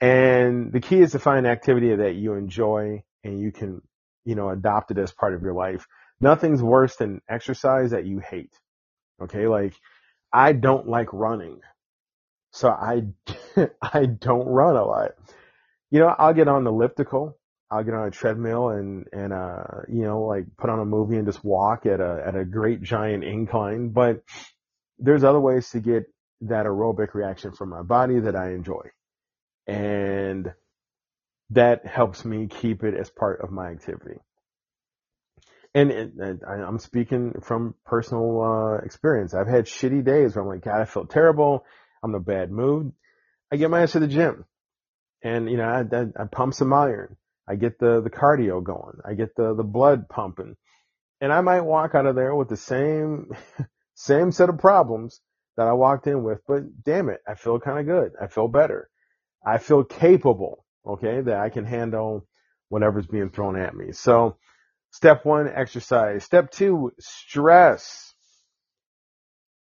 And 0.00 0.72
the 0.72 0.80
key 0.80 1.00
is 1.00 1.12
to 1.12 1.18
find 1.18 1.46
activity 1.46 1.94
that 1.94 2.14
you 2.14 2.34
enjoy 2.34 3.02
and 3.24 3.40
you 3.40 3.52
can, 3.52 3.80
you 4.24 4.34
know, 4.34 4.50
adopt 4.50 4.90
it 4.90 4.98
as 4.98 5.12
part 5.12 5.34
of 5.34 5.42
your 5.42 5.54
life. 5.54 5.86
Nothing's 6.20 6.62
worse 6.62 6.96
than 6.96 7.20
exercise 7.28 7.90
that 7.90 8.06
you 8.06 8.20
hate. 8.20 8.52
Okay. 9.22 9.46
Like 9.46 9.74
I 10.32 10.52
don't 10.52 10.88
like 10.88 11.12
running. 11.12 11.60
So 12.52 12.68
I, 12.68 13.04
I 13.82 14.06
don't 14.06 14.46
run 14.46 14.76
a 14.76 14.84
lot. 14.84 15.12
You 15.90 16.00
know, 16.00 16.14
I'll 16.18 16.34
get 16.34 16.48
on 16.48 16.64
the 16.64 16.72
elliptical. 16.72 17.38
I'll 17.70 17.84
get 17.84 17.94
on 17.94 18.06
a 18.06 18.10
treadmill 18.10 18.68
and, 18.68 19.06
and, 19.12 19.32
uh, 19.32 19.64
you 19.88 20.02
know, 20.04 20.22
like 20.22 20.44
put 20.56 20.70
on 20.70 20.78
a 20.78 20.84
movie 20.84 21.16
and 21.16 21.26
just 21.26 21.44
walk 21.44 21.84
at 21.84 22.00
a, 22.00 22.22
at 22.24 22.36
a 22.36 22.44
great 22.44 22.80
giant 22.82 23.24
incline. 23.24 23.88
But 23.88 24.22
there's 24.98 25.24
other 25.24 25.40
ways 25.40 25.70
to 25.70 25.80
get 25.80 26.04
that 26.42 26.66
aerobic 26.66 27.14
reaction 27.14 27.52
from 27.52 27.70
my 27.70 27.82
body 27.82 28.20
that 28.20 28.36
I 28.36 28.52
enjoy 28.52 28.90
and 29.66 30.52
that 31.50 31.86
helps 31.86 32.24
me 32.24 32.46
keep 32.46 32.82
it 32.82 32.94
as 32.94 33.10
part 33.10 33.40
of 33.40 33.50
my 33.50 33.68
activity. 33.68 34.18
And, 35.74 35.90
and 35.90 36.42
I'm 36.42 36.78
speaking 36.78 37.40
from 37.42 37.74
personal 37.84 38.40
uh, 38.40 38.84
experience. 38.84 39.34
I've 39.34 39.46
had 39.46 39.66
shitty 39.66 40.04
days 40.04 40.34
where 40.34 40.42
I'm 40.42 40.48
like, 40.48 40.64
God, 40.64 40.80
I 40.80 40.84
feel 40.86 41.06
terrible. 41.06 41.64
I'm 42.02 42.10
in 42.10 42.16
a 42.16 42.20
bad 42.20 42.50
mood. 42.50 42.92
I 43.52 43.56
get 43.56 43.70
my 43.70 43.82
ass 43.82 43.92
to 43.92 44.00
the 44.00 44.08
gym, 44.08 44.44
and 45.22 45.48
you 45.48 45.56
know, 45.56 45.64
I, 45.64 45.84
I, 45.96 46.06
I 46.18 46.24
pump 46.24 46.54
some 46.54 46.72
iron. 46.72 47.16
I 47.48 47.54
get 47.54 47.78
the 47.78 48.00
the 48.00 48.10
cardio 48.10 48.62
going. 48.62 48.98
I 49.04 49.14
get 49.14 49.36
the 49.36 49.54
the 49.54 49.62
blood 49.62 50.08
pumping, 50.08 50.56
and 51.20 51.32
I 51.32 51.42
might 51.42 51.60
walk 51.60 51.94
out 51.94 52.06
of 52.06 52.16
there 52.16 52.34
with 52.34 52.48
the 52.48 52.56
same 52.56 53.30
same 53.94 54.32
set 54.32 54.48
of 54.48 54.58
problems 54.58 55.20
that 55.56 55.66
I 55.66 55.72
walked 55.72 56.06
in 56.06 56.22
with. 56.22 56.40
But 56.46 56.84
damn 56.84 57.08
it, 57.08 57.20
I 57.26 57.34
feel 57.34 57.60
kind 57.60 57.78
of 57.80 57.86
good. 57.86 58.12
I 58.20 58.26
feel 58.28 58.48
better. 58.48 58.88
I 59.44 59.58
feel 59.58 59.84
capable, 59.84 60.64
okay, 60.86 61.20
that 61.20 61.38
I 61.40 61.50
can 61.50 61.64
handle 61.64 62.26
whatever's 62.68 63.06
being 63.06 63.30
thrown 63.30 63.56
at 63.58 63.74
me. 63.76 63.92
So 63.92 64.36
step 64.90 65.24
one, 65.24 65.48
exercise. 65.48 66.24
Step 66.24 66.50
two, 66.50 66.92
stress. 66.98 68.14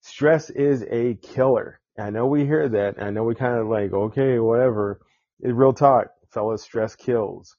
Stress 0.03 0.51
is 0.51 0.85
a 0.91 1.15
killer. 1.17 1.81
I 1.99 2.11
know 2.11 2.27
we 2.27 2.45
hear 2.45 2.69
that. 2.69 3.03
I 3.03 3.11
know 3.11 3.25
we 3.25 3.35
kind 3.35 3.59
of 3.59 3.67
like, 3.69 3.93
okay, 3.93 4.39
whatever. 4.39 5.01
It's 5.41 5.53
real 5.53 5.73
talk, 5.73 6.09
fellas. 6.31 6.63
Stress 6.63 6.95
kills. 6.95 7.57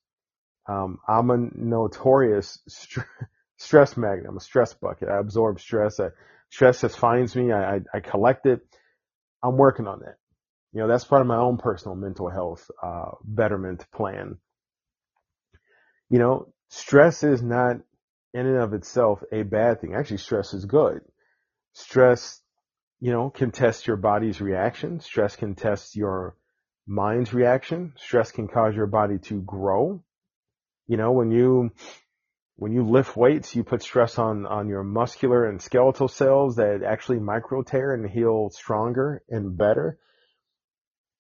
Um, 0.67 1.00
I'm 1.07 1.29
a 1.31 1.38
notorious 1.55 2.59
st- 2.67 3.05
stress 3.57 3.97
magnet. 3.97 4.27
I'm 4.29 4.38
a 4.38 4.41
stress 4.41 4.74
bucket. 4.74 5.09
I 5.09 5.17
absorb 5.19 5.59
stress. 5.59 6.00
I, 6.00 6.09
stress 6.49 6.81
just 6.81 6.97
finds 6.97 7.35
me. 7.35 7.51
I, 7.51 7.75
I, 7.75 7.79
I 7.95 7.99
collect 7.99 8.45
it. 8.45 8.61
I'm 9.43 9.57
working 9.57 9.87
on 9.87 9.99
that. 9.99 10.17
You 10.73 10.81
know, 10.81 10.87
that's 10.87 11.05
part 11.05 11.21
of 11.21 11.27
my 11.27 11.37
own 11.37 11.57
personal 11.57 11.95
mental 11.95 12.29
health 12.29 12.69
uh, 12.83 13.11
betterment 13.23 13.85
plan. 13.91 14.37
You 16.09 16.19
know, 16.19 16.53
stress 16.69 17.23
is 17.23 17.41
not 17.41 17.77
in 18.33 18.45
and 18.45 18.57
of 18.57 18.73
itself 18.73 19.23
a 19.31 19.43
bad 19.43 19.81
thing. 19.81 19.95
Actually, 19.95 20.17
stress 20.17 20.53
is 20.53 20.65
good. 20.65 21.01
Stress, 21.73 22.41
you 22.99 23.11
know, 23.11 23.29
can 23.29 23.51
test 23.51 23.87
your 23.87 23.97
body's 23.97 24.41
reaction. 24.41 24.99
Stress 24.99 25.35
can 25.35 25.55
test 25.55 25.95
your 25.95 26.35
mind's 26.85 27.33
reaction. 27.33 27.93
Stress 27.97 28.31
can 28.31 28.47
cause 28.47 28.75
your 28.75 28.87
body 28.87 29.17
to 29.19 29.41
grow. 29.41 30.03
You 30.87 30.97
know, 30.97 31.11
when 31.11 31.31
you 31.31 31.71
when 32.57 32.73
you 32.73 32.83
lift 32.83 33.15
weights, 33.15 33.55
you 33.55 33.63
put 33.63 33.81
stress 33.81 34.19
on 34.19 34.45
on 34.45 34.67
your 34.67 34.83
muscular 34.83 35.45
and 35.45 35.61
skeletal 35.61 36.07
cells 36.07 36.57
that 36.57 36.83
actually 36.83 37.19
micro 37.19 37.63
tear 37.63 37.93
and 37.93 38.09
heal 38.09 38.49
stronger 38.51 39.23
and 39.29 39.57
better 39.57 39.97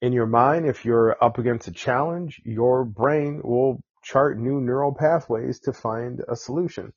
in 0.01 0.13
your 0.13 0.27
mind, 0.27 0.65
if 0.67 0.85
you're 0.85 1.21
up 1.23 1.37
against 1.37 1.67
a 1.67 1.71
challenge, 1.71 2.41
your 2.45 2.85
brain 2.85 3.41
will 3.43 3.81
chart 4.03 4.37
new 4.37 4.61
neural 4.61 4.93
pathways 4.93 5.59
to 5.61 5.73
find 5.73 6.21
a 6.27 6.35
solution. 6.35 6.93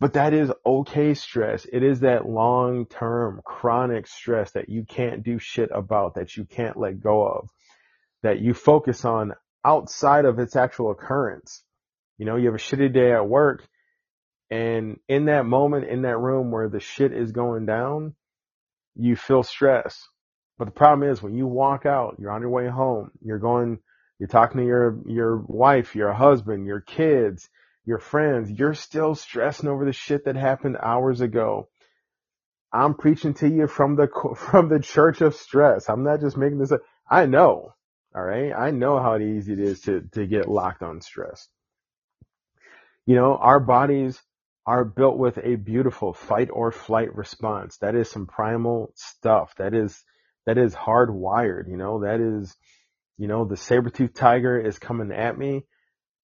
But 0.00 0.14
that 0.14 0.32
is 0.34 0.52
okay 0.66 1.14
stress. 1.14 1.66
It 1.70 1.82
is 1.82 2.00
that 2.00 2.28
long 2.28 2.86
term 2.86 3.40
chronic 3.44 4.06
stress 4.06 4.52
that 4.52 4.68
you 4.68 4.84
can't 4.84 5.22
do 5.22 5.38
shit 5.38 5.70
about, 5.72 6.14
that 6.14 6.36
you 6.36 6.44
can't 6.44 6.78
let 6.78 7.00
go 7.00 7.26
of, 7.26 7.48
that 8.22 8.40
you 8.40 8.54
focus 8.54 9.04
on 9.04 9.34
outside 9.64 10.24
of 10.24 10.38
its 10.38 10.56
actual 10.56 10.90
occurrence. 10.90 11.62
You 12.18 12.26
know, 12.26 12.36
you 12.36 12.46
have 12.46 12.54
a 12.54 12.58
shitty 12.58 12.92
day 12.92 13.12
at 13.12 13.28
work 13.28 13.66
and 14.50 15.00
in 15.08 15.24
that 15.26 15.46
moment, 15.46 15.88
in 15.88 16.02
that 16.02 16.18
room 16.18 16.50
where 16.50 16.68
the 16.68 16.80
shit 16.80 17.12
is 17.12 17.32
going 17.32 17.66
down, 17.66 18.14
you 18.94 19.16
feel 19.16 19.42
stress. 19.42 20.00
But 20.58 20.66
the 20.66 20.70
problem 20.70 21.08
is 21.08 21.22
when 21.22 21.34
you 21.34 21.46
walk 21.46 21.86
out, 21.86 22.16
you're 22.18 22.30
on 22.30 22.42
your 22.42 22.50
way 22.50 22.68
home, 22.68 23.10
you're 23.20 23.38
going, 23.38 23.78
you're 24.18 24.28
talking 24.28 24.60
to 24.60 24.66
your, 24.66 25.00
your 25.06 25.38
wife, 25.38 25.96
your 25.96 26.12
husband, 26.12 26.66
your 26.66 26.80
kids, 26.80 27.48
your 27.84 27.98
friends, 27.98 28.50
you're 28.50 28.74
still 28.74 29.14
stressing 29.14 29.68
over 29.68 29.84
the 29.84 29.92
shit 29.92 30.26
that 30.26 30.36
happened 30.36 30.76
hours 30.80 31.20
ago. 31.20 31.68
I'm 32.72 32.94
preaching 32.94 33.34
to 33.34 33.48
you 33.48 33.66
from 33.66 33.96
the, 33.96 34.08
from 34.36 34.68
the 34.68 34.78
church 34.78 35.20
of 35.20 35.34
stress. 35.34 35.88
I'm 35.88 36.04
not 36.04 36.20
just 36.20 36.36
making 36.36 36.58
this 36.58 36.72
up. 36.72 36.82
I 37.10 37.26
know. 37.26 37.74
All 38.14 38.22
right. 38.22 38.52
I 38.52 38.70
know 38.70 39.02
how 39.02 39.18
easy 39.18 39.54
it 39.54 39.58
is 39.58 39.80
to, 39.82 40.02
to 40.12 40.26
get 40.26 40.48
locked 40.48 40.84
on 40.84 41.00
stress. 41.00 41.48
You 43.06 43.16
know, 43.16 43.36
our 43.36 43.60
bodies 43.60 44.20
are 44.66 44.84
built 44.84 45.18
with 45.18 45.38
a 45.38 45.56
beautiful 45.56 46.14
fight 46.14 46.48
or 46.50 46.72
flight 46.72 47.14
response. 47.14 47.76
That 47.78 47.94
is 47.94 48.10
some 48.10 48.26
primal 48.26 48.92
stuff. 48.94 49.54
That 49.58 49.74
is, 49.74 50.02
that 50.46 50.56
is 50.56 50.74
hardwired, 50.74 51.68
you 51.68 51.76
know, 51.76 52.00
that 52.00 52.20
is, 52.20 52.54
you 53.18 53.28
know, 53.28 53.44
the 53.44 53.56
saber-toothed 53.56 54.16
tiger 54.16 54.58
is 54.58 54.78
coming 54.78 55.12
at 55.12 55.38
me. 55.38 55.64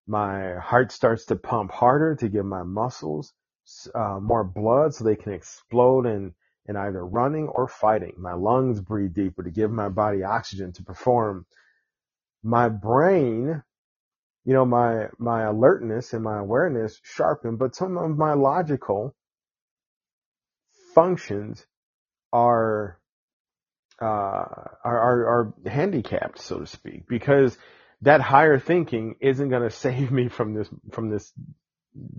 My 0.06 0.54
heart 0.58 0.90
starts 0.90 1.26
to 1.26 1.36
pump 1.36 1.70
harder 1.70 2.16
to 2.16 2.28
give 2.28 2.46
my 2.46 2.62
muscles 2.62 3.32
uh, 3.94 4.18
more 4.20 4.44
blood 4.44 4.94
so 4.94 5.04
they 5.04 5.16
can 5.16 5.32
explode 5.32 6.06
in, 6.06 6.34
in 6.66 6.76
either 6.76 7.04
running 7.04 7.48
or 7.48 7.68
fighting. 7.68 8.14
My 8.18 8.32
lungs 8.32 8.80
breathe 8.80 9.14
deeper 9.14 9.42
to 9.42 9.50
give 9.50 9.70
my 9.70 9.88
body 9.88 10.24
oxygen 10.24 10.72
to 10.72 10.82
perform. 10.82 11.46
My 12.42 12.68
brain 12.70 13.62
you 14.44 14.54
know, 14.54 14.64
my, 14.64 15.08
my 15.18 15.44
alertness 15.44 16.12
and 16.12 16.24
my 16.24 16.38
awareness 16.38 16.98
sharpen, 17.02 17.56
but 17.56 17.74
some 17.74 17.96
of 17.98 18.16
my 18.16 18.34
logical 18.34 19.14
functions 20.94 21.64
are, 22.32 22.98
uh, 24.00 24.04
are, 24.04 24.74
are, 24.84 25.26
are 25.26 25.54
handicapped, 25.66 26.40
so 26.40 26.60
to 26.60 26.66
speak, 26.66 27.06
because 27.06 27.56
that 28.02 28.20
higher 28.20 28.58
thinking 28.58 29.16
isn't 29.20 29.50
going 29.50 29.62
to 29.68 29.70
save 29.70 30.10
me 30.10 30.28
from 30.28 30.54
this, 30.54 30.68
from 30.92 31.10
this 31.10 31.32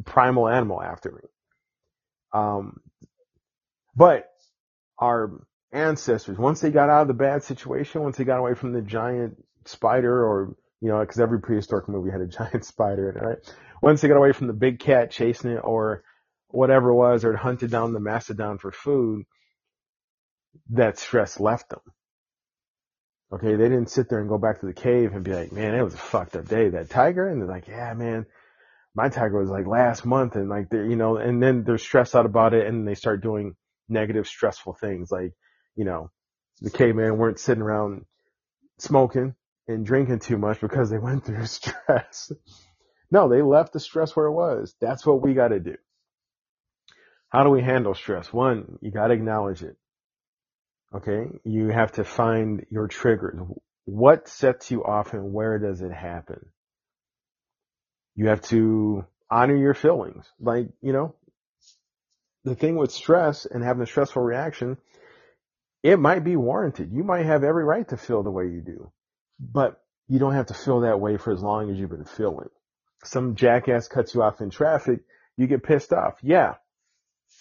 primal 0.05 0.47
animal 0.47 0.81
after 0.81 1.11
me. 1.11 1.21
Um, 2.33 2.81
but 3.95 4.29
our 4.97 5.31
ancestors, 5.71 6.37
once 6.37 6.61
they 6.61 6.71
got 6.71 6.89
out 6.89 7.03
of 7.03 7.07
the 7.07 7.13
bad 7.13 7.43
situation, 7.43 8.03
once 8.03 8.17
they 8.17 8.23
got 8.23 8.39
away 8.39 8.53
from 8.53 8.73
the 8.73 8.81
giant 8.81 9.43
spider 9.65 10.25
or 10.25 10.55
you 10.81 10.89
know, 10.89 11.00
because 11.00 11.19
every 11.19 11.39
prehistoric 11.39 11.88
movie 11.88 12.11
had 12.11 12.21
a 12.21 12.27
giant 12.27 12.65
spider 12.65 13.09
in 13.09 13.17
it, 13.17 13.23
right? 13.23 13.55
Once 13.81 14.01
they 14.01 14.07
got 14.07 14.17
away 14.17 14.33
from 14.33 14.47
the 14.47 14.53
big 14.53 14.79
cat 14.79 15.11
chasing 15.11 15.51
it 15.51 15.61
or 15.63 16.03
whatever 16.50 16.89
it 16.89 16.95
was, 16.95 17.23
or 17.23 17.35
hunted 17.35 17.71
down 17.71 17.93
the 17.93 18.00
mastodon 18.00 18.57
for 18.57 18.71
food, 18.71 19.23
that 20.71 21.00
stress 21.00 21.39
left 21.39 21.69
them. 21.69 21.79
Okay, 23.33 23.55
they 23.55 23.69
didn't 23.69 23.89
sit 23.89 24.09
there 24.09 24.19
and 24.19 24.27
go 24.27 24.38
back 24.38 24.59
to 24.59 24.65
the 24.65 24.73
cave 24.73 25.13
and 25.13 25.23
be 25.23 25.33
like, 25.33 25.53
man, 25.53 25.73
it 25.73 25.81
was 25.81 25.93
a 25.93 25.97
fucked 25.97 26.35
up 26.35 26.50
day. 26.50 26.67
That 26.67 26.89
tiger, 26.89 27.29
and 27.29 27.41
they're 27.41 27.47
like, 27.47 27.69
yeah, 27.69 27.93
man, 27.93 28.25
my 28.93 29.07
tiger 29.07 29.39
was 29.39 29.50
like 29.50 29.65
last 29.65 30.05
month, 30.05 30.35
and 30.35 30.50
like 30.50 30.67
you 30.73 30.97
know, 30.97 31.15
and 31.15 31.41
then 31.41 31.63
they're 31.63 31.77
stressed 31.77 32.15
out 32.15 32.25
about 32.25 32.53
it, 32.53 32.67
and 32.67 32.85
they 32.85 32.95
start 32.95 33.23
doing 33.23 33.55
negative, 33.88 34.27
stressful 34.27 34.73
things, 34.73 35.11
like, 35.11 35.33
you 35.75 35.85
know, 35.85 36.09
the 36.61 36.69
caveman 36.69 37.17
weren't 37.17 37.39
sitting 37.39 37.63
around 37.63 38.05
smoking 38.79 39.35
and 39.67 39.85
drinking 39.85 40.19
too 40.19 40.37
much 40.37 40.59
because 40.59 40.89
they 40.89 40.97
went 40.97 41.25
through 41.25 41.45
stress. 41.47 42.31
no, 43.09 43.29
they 43.29 43.41
left 43.41 43.74
the 43.74 43.79
stress 43.79 44.15
where 44.15 44.27
it 44.27 44.33
was. 44.33 44.75
That's 44.79 45.05
what 45.05 45.21
we 45.21 45.33
got 45.33 45.50
to 45.50 45.59
do. 45.59 45.75
How 47.29 47.43
do 47.43 47.50
we 47.50 47.61
handle 47.61 47.93
stress? 47.93 48.33
One, 48.33 48.77
you 48.81 48.91
got 48.91 49.07
to 49.07 49.13
acknowledge 49.13 49.63
it. 49.63 49.77
Okay. 50.93 51.27
You 51.45 51.69
have 51.69 51.93
to 51.93 52.03
find 52.03 52.65
your 52.69 52.87
triggers. 52.87 53.39
What 53.85 54.27
sets 54.27 54.69
you 54.69 54.83
off 54.83 55.13
and 55.13 55.33
where 55.33 55.57
does 55.57 55.81
it 55.81 55.91
happen? 55.91 56.47
You 58.15 58.27
have 58.27 58.41
to 58.43 59.05
honor 59.29 59.55
your 59.55 59.74
feelings. 59.74 60.29
Like, 60.39 60.67
you 60.81 60.91
know, 60.91 61.15
the 62.43 62.55
thing 62.55 62.75
with 62.75 62.91
stress 62.91 63.45
and 63.45 63.63
having 63.63 63.83
a 63.83 63.87
stressful 63.87 64.21
reaction, 64.21 64.77
it 65.83 65.97
might 65.97 66.25
be 66.25 66.35
warranted. 66.35 66.91
You 66.91 67.03
might 67.03 67.25
have 67.25 67.45
every 67.45 67.63
right 67.63 67.87
to 67.89 67.97
feel 67.97 68.24
the 68.24 68.31
way 68.31 68.45
you 68.45 68.61
do 68.61 68.91
but 69.41 69.81
you 70.07 70.19
don't 70.19 70.35
have 70.35 70.47
to 70.47 70.53
feel 70.53 70.81
that 70.81 70.99
way 70.99 71.17
for 71.17 71.33
as 71.33 71.41
long 71.41 71.71
as 71.71 71.79
you've 71.79 71.89
been 71.89 72.05
feeling. 72.05 72.49
Some 73.03 73.35
jackass 73.35 73.87
cuts 73.87 74.13
you 74.13 74.21
off 74.21 74.41
in 74.41 74.51
traffic, 74.51 74.99
you 75.35 75.47
get 75.47 75.63
pissed 75.63 75.91
off. 75.91 76.19
Yeah, 76.21 76.55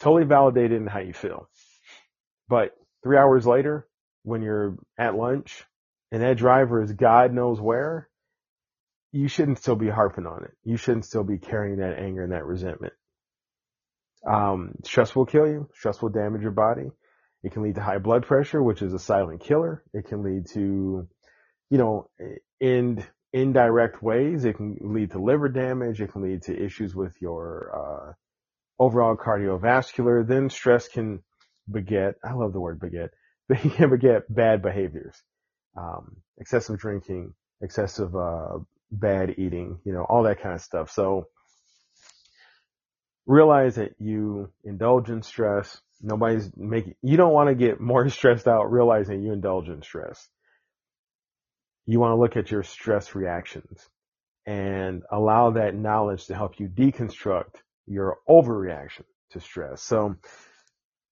totally 0.01 0.25
validated 0.25 0.81
in 0.81 0.87
how 0.87 1.01
you 1.01 1.13
feel. 1.13 1.49
But 2.49 2.75
three 3.03 3.19
hours 3.19 3.47
later, 3.47 3.87
when 4.23 4.43
you're 4.43 4.77
at 4.99 5.15
lunch 5.15 5.65
and 6.11 6.23
that 6.23 6.39
driver 6.39 6.83
is 6.83 6.93
God 6.93 7.33
knows 7.33 7.61
where, 7.61 8.09
you 9.13 9.29
shouldn't 9.29 9.59
still 9.59 9.77
be 9.77 9.89
harping 9.89 10.27
on 10.27 10.45
it. 10.45 10.53
You 10.65 10.77
shouldn't 10.77 11.05
still 11.05 11.25
be 11.25 11.39
carrying 11.39 11.79
that 11.79 11.99
anger 11.99 12.23
and 12.23 12.33
that 12.33 12.47
resentment. 12.47 12.93
Um, 14.27 14.75
stress 14.85 15.15
will 15.15 15.27
kill 15.27 15.49
you. 15.49 15.69
Stress 15.75 16.01
will 16.01 16.11
damage 16.11 16.43
your 16.43 16.53
body. 16.53 16.91
It 17.43 17.53
can 17.53 17.63
lead 17.63 17.77
to 17.77 17.83
high 17.83 17.99
blood 17.99 18.27
pressure, 18.27 18.63
which 18.63 18.83
is 18.83 18.93
a 18.93 18.99
silent 18.99 19.41
killer. 19.41 19.83
It 19.93 20.07
can 20.07 20.23
lead 20.23 20.47
to 20.53 21.09
you 21.71 21.79
know, 21.79 22.11
in 22.61 23.05
indirect 23.33 24.03
ways, 24.03 24.45
it 24.45 24.57
can 24.57 24.77
lead 24.81 25.13
to 25.13 25.21
liver 25.23 25.49
damage. 25.49 26.01
It 26.01 26.13
can 26.13 26.23
lead 26.23 26.43
to 26.43 26.65
issues 26.65 26.95
with 26.95 27.15
your, 27.21 27.71
uh, 27.75 28.13
overall 28.79 29.17
cardiovascular. 29.17 30.27
Then 30.27 30.51
stress 30.51 30.89
can 30.89 31.23
beget, 31.71 32.17
I 32.25 32.33
love 32.33 32.53
the 32.53 32.61
word 32.61 32.81
beget, 32.81 33.11
they 33.49 33.57
can 33.57 33.91
beget 33.91 34.33
bad 34.33 34.63
behaviors, 34.63 35.17
um, 35.77 36.17
excessive 36.39 36.79
drinking, 36.79 37.35
excessive, 37.63 38.15
uh, 38.17 38.59
bad 38.91 39.37
eating, 39.39 39.79
you 39.85 39.93
know, 39.93 40.03
all 40.03 40.25
that 40.25 40.43
kind 40.43 40.55
of 40.55 40.61
stuff. 40.61 40.91
So 40.91 41.29
realize 43.27 43.77
that 43.77 43.95
you 43.99 44.51
indulge 44.65 45.09
in 45.09 45.23
stress. 45.23 45.81
Nobody's 46.03 46.51
making, 46.57 46.95
you 47.03 47.17
don't 47.17 47.33
want 47.33 47.49
to 47.49 47.55
get 47.55 47.81
more 47.81 48.09
stressed 48.11 48.49
out 48.49 48.73
realizing 48.73 49.23
you 49.23 49.33
indulge 49.33 49.69
in 49.69 49.83
stress 49.83 50.29
you 51.91 51.99
want 51.99 52.13
to 52.13 52.21
look 52.21 52.37
at 52.37 52.53
your 52.53 52.63
stress 52.63 53.17
reactions 53.17 53.89
and 54.47 55.03
allow 55.11 55.51
that 55.51 55.75
knowledge 55.75 56.27
to 56.27 56.37
help 56.37 56.61
you 56.61 56.69
deconstruct 56.69 57.57
your 57.87 58.19
overreaction 58.29 59.03
to 59.31 59.41
stress. 59.41 59.83
So 59.83 60.15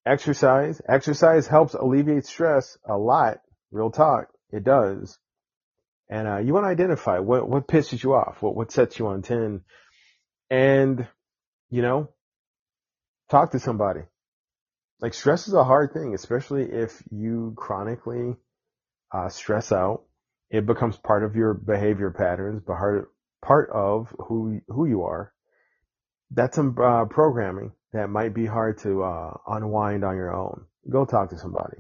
exercise, 0.07 0.81
exercise 0.89 1.49
helps 1.49 1.75
alleviate 1.75 2.27
stress 2.27 2.79
a 2.89 2.97
lot. 2.97 3.41
Real 3.73 3.91
talk. 3.91 4.29
It 4.53 4.63
does. 4.63 5.19
And, 6.09 6.29
uh, 6.29 6.39
you 6.39 6.55
want 6.55 6.65
to 6.65 6.71
identify 6.71 7.19
what, 7.19 7.49
what 7.49 7.67
pisses 7.67 8.01
you 8.01 8.15
off, 8.15 8.41
what, 8.41 8.55
what 8.55 8.71
sets 8.71 9.01
you 9.01 9.09
on 9.09 9.23
10 9.23 9.63
and, 10.49 11.09
you 11.71 11.83
know, 11.83 12.09
talk 13.31 13.51
to 13.51 13.59
somebody. 13.59 14.03
Like 15.01 15.15
stress 15.15 15.49
is 15.49 15.55
a 15.55 15.65
hard 15.65 15.93
thing, 15.93 16.15
especially 16.15 16.63
if 16.71 17.03
you 17.11 17.53
chronically, 17.57 18.37
uh, 19.13 19.29
stress 19.29 19.73
out 19.73 20.05
it 20.51 20.67
becomes 20.67 20.97
part 20.97 21.25
of 21.25 21.37
your 21.37 21.55
behavior 21.55 22.11
patterns, 22.11 22.63
part 22.65 23.11
part 23.43 23.71
of 23.71 24.15
who 24.19 24.61
who 24.69 24.87
you 24.87 25.03
are. 25.03 25.33
That's 26.31 26.57
some 26.57 26.77
uh, 26.83 27.07
programming 27.07 27.73
that 27.93 28.11
might 28.11 28.35
be 28.35 28.47
hard 28.47 28.79
to 28.79 29.03
uh, 29.03 29.35
unwind 29.47 30.05
on 30.05 30.17
your 30.17 30.35
own. 30.35 30.67
Go 30.89 31.05
talk 31.05 31.31
to 31.31 31.39
somebody. 31.39 31.79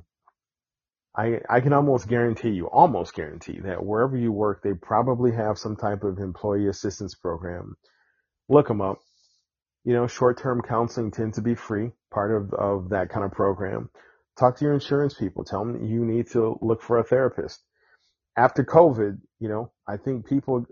I 1.17 1.41
I 1.49 1.61
can 1.61 1.73
almost 1.73 2.09
guarantee 2.09 2.51
you, 2.51 2.67
almost 2.67 3.15
guarantee 3.15 3.61
that 3.61 3.85
wherever 3.85 4.17
you 4.17 4.33
work, 4.33 4.63
they 4.63 4.75
probably 4.75 5.33
have 5.33 5.59
some 5.59 5.77
type 5.77 6.05
of 6.05 6.19
employee 6.19 6.69
assistance 6.69 7.15
program. 7.15 7.77
Look 8.49 8.69
them 8.69 8.81
up. 8.81 8.99
You 9.85 9.95
know, 9.95 10.07
short-term 10.07 10.63
counseling 10.63 11.11
tends 11.11 11.37
to 11.37 11.43
be 11.43 11.55
free, 11.55 11.93
part 12.11 12.35
of 12.35 12.53
of 12.53 12.91
that 12.91 13.09
kind 13.09 13.25
of 13.25 13.33
program. 13.33 13.89
Talk 14.39 14.59
to 14.59 14.65
your 14.65 14.75
insurance 14.75 15.15
people. 15.15 15.45
Tell 15.45 15.65
them 15.65 15.85
you 15.85 16.05
need 16.05 16.29
to 16.33 16.59
look 16.61 16.83
for 16.83 16.99
a 16.99 17.05
therapist 17.05 17.63
after 18.39 18.65
COVID, 18.65 19.19
you 19.41 19.49
know, 19.49 19.73
I 19.87 19.97
think 19.97 20.29
people 20.29 20.65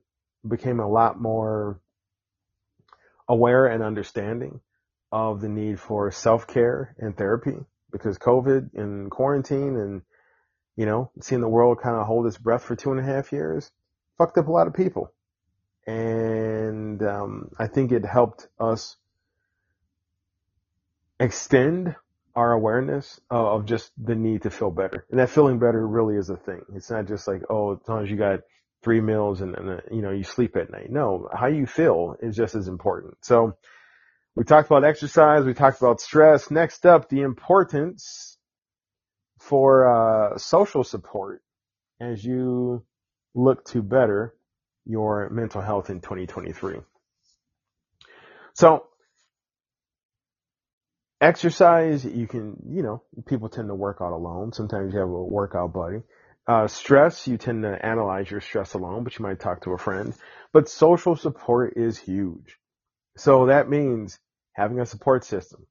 became 0.49 0.79
a 0.79 0.89
lot 0.89 1.21
more 1.21 1.81
aware 3.29 3.67
and 3.67 3.83
understanding 3.83 4.61
of 5.11 5.41
the 5.41 5.49
need 5.49 5.81
for 5.81 6.13
self-care 6.13 6.95
and 6.99 7.17
therapy 7.17 7.57
because 7.91 8.19
COVID 8.19 8.75
and 8.75 9.11
quarantine 9.11 9.77
and, 9.77 10.03
you 10.77 10.87
know, 10.87 11.11
seeing 11.21 11.41
the 11.41 11.49
world 11.49 11.81
kind 11.83 11.97
of 11.97 12.07
hold 12.07 12.27
its 12.27 12.39
breath 12.39 12.63
for 12.63 12.77
two 12.77 12.93
and 12.93 13.01
a 13.01 13.03
half 13.03 13.33
years 13.33 13.73
fucked 14.17 14.39
up 14.39 14.47
a 14.47 14.53
lot 14.53 14.69
of 14.69 14.75
people. 14.75 15.13
And, 15.89 17.03
um, 17.03 17.51
I 17.59 17.67
think 17.67 17.91
it 17.91 18.05
helped 18.05 18.47
us 18.61 18.97
extend 21.19 21.97
our 22.37 22.53
awareness 22.53 23.18
of 23.31 23.64
just 23.64 23.90
the 23.96 24.14
need 24.14 24.42
to 24.42 24.51
feel 24.51 24.70
better. 24.70 25.07
And 25.11 25.18
that 25.18 25.31
feeling 25.31 25.59
better 25.59 25.87
really 25.87 26.16
is 26.16 26.29
a 26.29 26.37
thing. 26.37 26.61
It's 26.75 26.90
not 26.90 27.09
just 27.09 27.27
like, 27.27 27.42
oh, 27.49 27.72
as 27.72 27.88
long 27.88 28.05
as 28.05 28.11
you 28.11 28.16
got 28.16 28.40
three 28.85 29.01
meals 29.01 29.40
and, 29.40 29.57
and 29.57 29.70
uh, 29.70 29.81
you 29.90 30.03
know, 30.03 30.11
you 30.11 30.22
sleep 30.22 30.55
at 30.57 30.70
night. 30.70 30.90
No, 30.90 31.29
how 31.33 31.46
you 31.46 31.66
feel 31.66 32.14
is 32.20 32.37
just 32.37 32.55
as 32.55 32.68
important. 32.68 33.16
So 33.22 33.57
we 34.37 34.44
talked 34.44 34.68
about 34.68 34.85
exercise. 34.85 35.44
We 35.44 35.55
talked 35.55 35.81
about 35.81 36.01
stress. 36.01 36.51
Next 36.51 36.85
up, 36.85 37.09
the 37.09 37.22
importance 37.22 38.37
for 39.38 39.87
uh, 40.35 40.37
social 40.37 40.85
support 40.85 41.42
as 42.01 42.22
you 42.22 42.85
look 43.35 43.64
to 43.66 43.83
better 43.83 44.35
your 44.85 45.31
mental 45.31 45.62
health 45.62 45.88
in 45.88 46.01
2023. 46.01 46.77
So 48.53 48.87
exercise, 51.21 52.05
you 52.05 52.27
can, 52.27 52.57
you 52.69 52.83
know, 52.83 53.03
people 53.27 53.49
tend 53.49 53.69
to 53.69 53.75
work 53.75 53.99
out 54.01 54.13
alone. 54.13 54.53
Sometimes 54.53 54.93
you 54.93 55.01
have 55.01 55.09
a 55.09 55.25
workout 55.25 55.73
buddy. 55.73 56.03
Uh, 56.47 56.69
stress, 56.69 57.27
you 57.27 57.37
tend 57.39 57.63
to 57.65 57.85
analyze 57.85 58.31
your 58.31 58.41
stress 58.41 58.75
alone, 58.75 59.03
but 59.03 59.19
you 59.19 59.25
might 59.25 59.41
talk 59.41 59.63
to 59.63 59.73
a 59.73 59.79
friend. 59.79 60.15
But 60.53 60.69
social 60.69 61.17
support 61.17 61.75
is 61.77 61.99
huge. 61.99 62.57
So 63.17 63.47
that 63.47 63.69
means 63.69 64.19
having 64.53 64.79
a 64.79 64.87
support 64.87 65.25
system. 65.25 65.67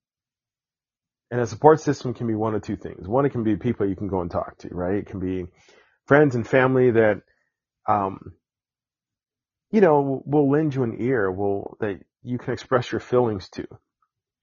And 1.32 1.42
a 1.42 1.48
support 1.48 1.82
system 1.82 2.14
can 2.14 2.28
be 2.28 2.36
one 2.36 2.56
of 2.56 2.62
two 2.62 2.76
things. 2.76 3.08
One, 3.08 3.26
it 3.26 3.32
can 3.32 3.44
be 3.44 3.56
people 3.56 3.88
you 3.88 3.96
can 3.96 4.08
go 4.08 4.22
and 4.22 4.30
talk 4.30 4.58
to, 4.60 4.70
right? 4.70 4.96
It 4.96 5.08
can 5.08 5.20
be 5.20 5.46
friends 6.06 6.36
and 6.36 6.48
family 6.48 6.92
that, 6.92 7.22
um, 7.88 8.34
you 9.72 9.82
know, 9.82 10.22
will 10.26 10.50
lend 10.50 10.76
you 10.76 10.84
an 10.84 10.98
ear, 11.00 11.32
will, 11.32 11.78
that 11.80 12.00
you 12.22 12.38
can 12.38 12.54
express 12.54 12.92
your 12.92 13.02
feelings 13.02 13.50
to. 13.52 13.66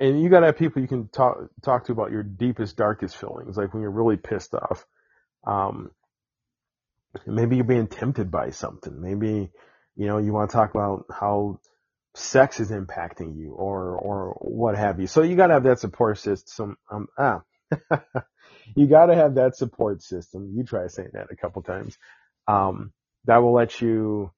And 0.02 0.20
you 0.20 0.30
gotta 0.30 0.46
have 0.46 0.58
people 0.58 0.82
you 0.82 0.88
can 0.88 1.08
talk, 1.10 1.38
talk 1.62 1.86
to 1.86 1.92
about 1.92 2.10
your 2.10 2.24
deepest, 2.24 2.76
darkest 2.76 3.16
feelings, 3.16 3.56
like 3.56 3.72
when 3.72 3.82
you're 3.82 3.92
really 3.92 4.16
pissed 4.16 4.52
off. 4.52 4.84
Um, 5.46 5.92
maybe 7.24 7.54
you're 7.54 7.64
being 7.64 7.86
tempted 7.86 8.28
by 8.28 8.50
something. 8.50 9.00
Maybe, 9.00 9.52
you 9.94 10.06
know, 10.08 10.18
you 10.18 10.32
want 10.32 10.50
to 10.50 10.56
talk 10.56 10.74
about 10.74 11.04
how 11.08 11.60
sex 12.16 12.58
is 12.58 12.72
impacting 12.72 13.36
you 13.38 13.52
or, 13.52 13.96
or 13.96 14.36
what 14.40 14.76
have 14.76 14.98
you. 14.98 15.06
So 15.06 15.22
you 15.22 15.36
gotta 15.36 15.54
have 15.54 15.64
that 15.64 15.78
support 15.78 16.18
system. 16.18 16.78
Um, 16.90 17.06
ah, 17.16 17.42
you 18.76 18.88
gotta 18.88 19.14
have 19.14 19.36
that 19.36 19.54
support 19.56 20.02
system. 20.02 20.52
You 20.52 20.64
try 20.64 20.88
saying 20.88 21.10
that 21.12 21.28
a 21.30 21.36
couple 21.36 21.62
times. 21.62 21.96
Um, 22.48 22.92
that 23.26 23.38
will 23.38 23.54
let 23.54 23.80
you 23.80 24.32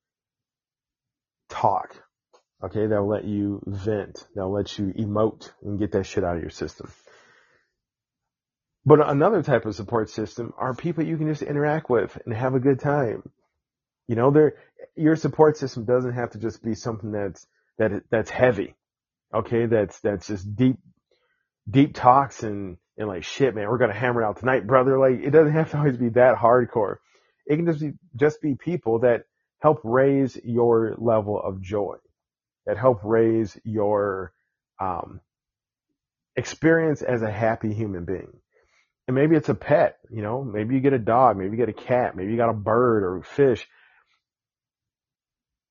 talk. 1.48 2.03
Okay. 2.64 2.86
That 2.86 3.00
will 3.00 3.08
let 3.08 3.24
you 3.24 3.62
vent. 3.66 4.26
That 4.34 4.42
will 4.42 4.54
let 4.54 4.78
you 4.78 4.86
emote 4.98 5.50
and 5.62 5.78
get 5.78 5.92
that 5.92 6.06
shit 6.06 6.24
out 6.24 6.36
of 6.36 6.42
your 6.42 6.50
system. 6.50 6.90
But 8.86 9.06
another 9.08 9.42
type 9.42 9.64
of 9.64 9.74
support 9.74 10.10
system 10.10 10.52
are 10.58 10.74
people 10.74 11.04
you 11.04 11.16
can 11.16 11.28
just 11.28 11.42
interact 11.42 11.88
with 11.88 12.18
and 12.24 12.34
have 12.34 12.54
a 12.54 12.60
good 12.60 12.80
time. 12.80 13.22
You 14.08 14.16
know, 14.16 14.50
your 14.96 15.16
support 15.16 15.56
system 15.56 15.84
doesn't 15.84 16.12
have 16.12 16.32
to 16.32 16.38
just 16.38 16.62
be 16.62 16.74
something 16.74 17.10
that's, 17.10 17.46
that, 17.78 18.02
that's 18.10 18.30
heavy. 18.30 18.74
Okay. 19.32 19.66
That's, 19.66 19.98
that's 20.00 20.26
just 20.26 20.54
deep, 20.54 20.76
deep 21.68 21.94
talks 21.94 22.42
and, 22.42 22.76
and 22.96 23.08
like, 23.08 23.24
shit, 23.24 23.54
man, 23.54 23.68
we're 23.68 23.78
to 23.78 23.92
hammer 23.92 24.22
it 24.22 24.26
out 24.26 24.38
tonight, 24.38 24.66
brother. 24.66 24.98
Like, 24.98 25.24
it 25.24 25.30
doesn't 25.30 25.54
have 25.54 25.70
to 25.70 25.78
always 25.78 25.96
be 25.96 26.10
that 26.10 26.36
hardcore. 26.36 26.96
It 27.46 27.56
can 27.56 27.66
just 27.66 27.80
be, 27.80 27.92
just 28.16 28.40
be 28.40 28.54
people 28.54 29.00
that 29.00 29.24
help 29.60 29.80
raise 29.82 30.38
your 30.44 30.94
level 30.98 31.40
of 31.40 31.62
joy, 31.62 31.96
that 32.66 32.78
help 32.78 33.00
raise 33.04 33.58
your, 33.64 34.32
um, 34.80 35.20
experience 36.36 37.02
as 37.02 37.22
a 37.22 37.30
happy 37.30 37.72
human 37.72 38.04
being 38.04 38.40
and 39.06 39.14
maybe 39.14 39.36
it's 39.36 39.48
a 39.48 39.54
pet, 39.54 39.98
you 40.10 40.22
know, 40.22 40.42
maybe 40.42 40.74
you 40.74 40.80
get 40.80 40.94
a 40.94 40.98
dog, 40.98 41.36
maybe 41.36 41.50
you 41.50 41.56
get 41.56 41.68
a 41.68 41.72
cat, 41.72 42.16
maybe 42.16 42.30
you 42.30 42.36
got 42.36 42.48
a 42.48 42.54
bird 42.54 43.02
or 43.02 43.18
a 43.18 43.22
fish. 43.22 43.66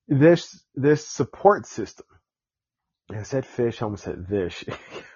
This, 0.07 0.63
this 0.75 1.07
support 1.07 1.65
system. 1.65 2.05
I 3.09 3.23
said 3.23 3.45
fish, 3.45 3.81
I 3.81 3.85
almost 3.85 4.03
said 4.03 4.27
this. 4.27 4.63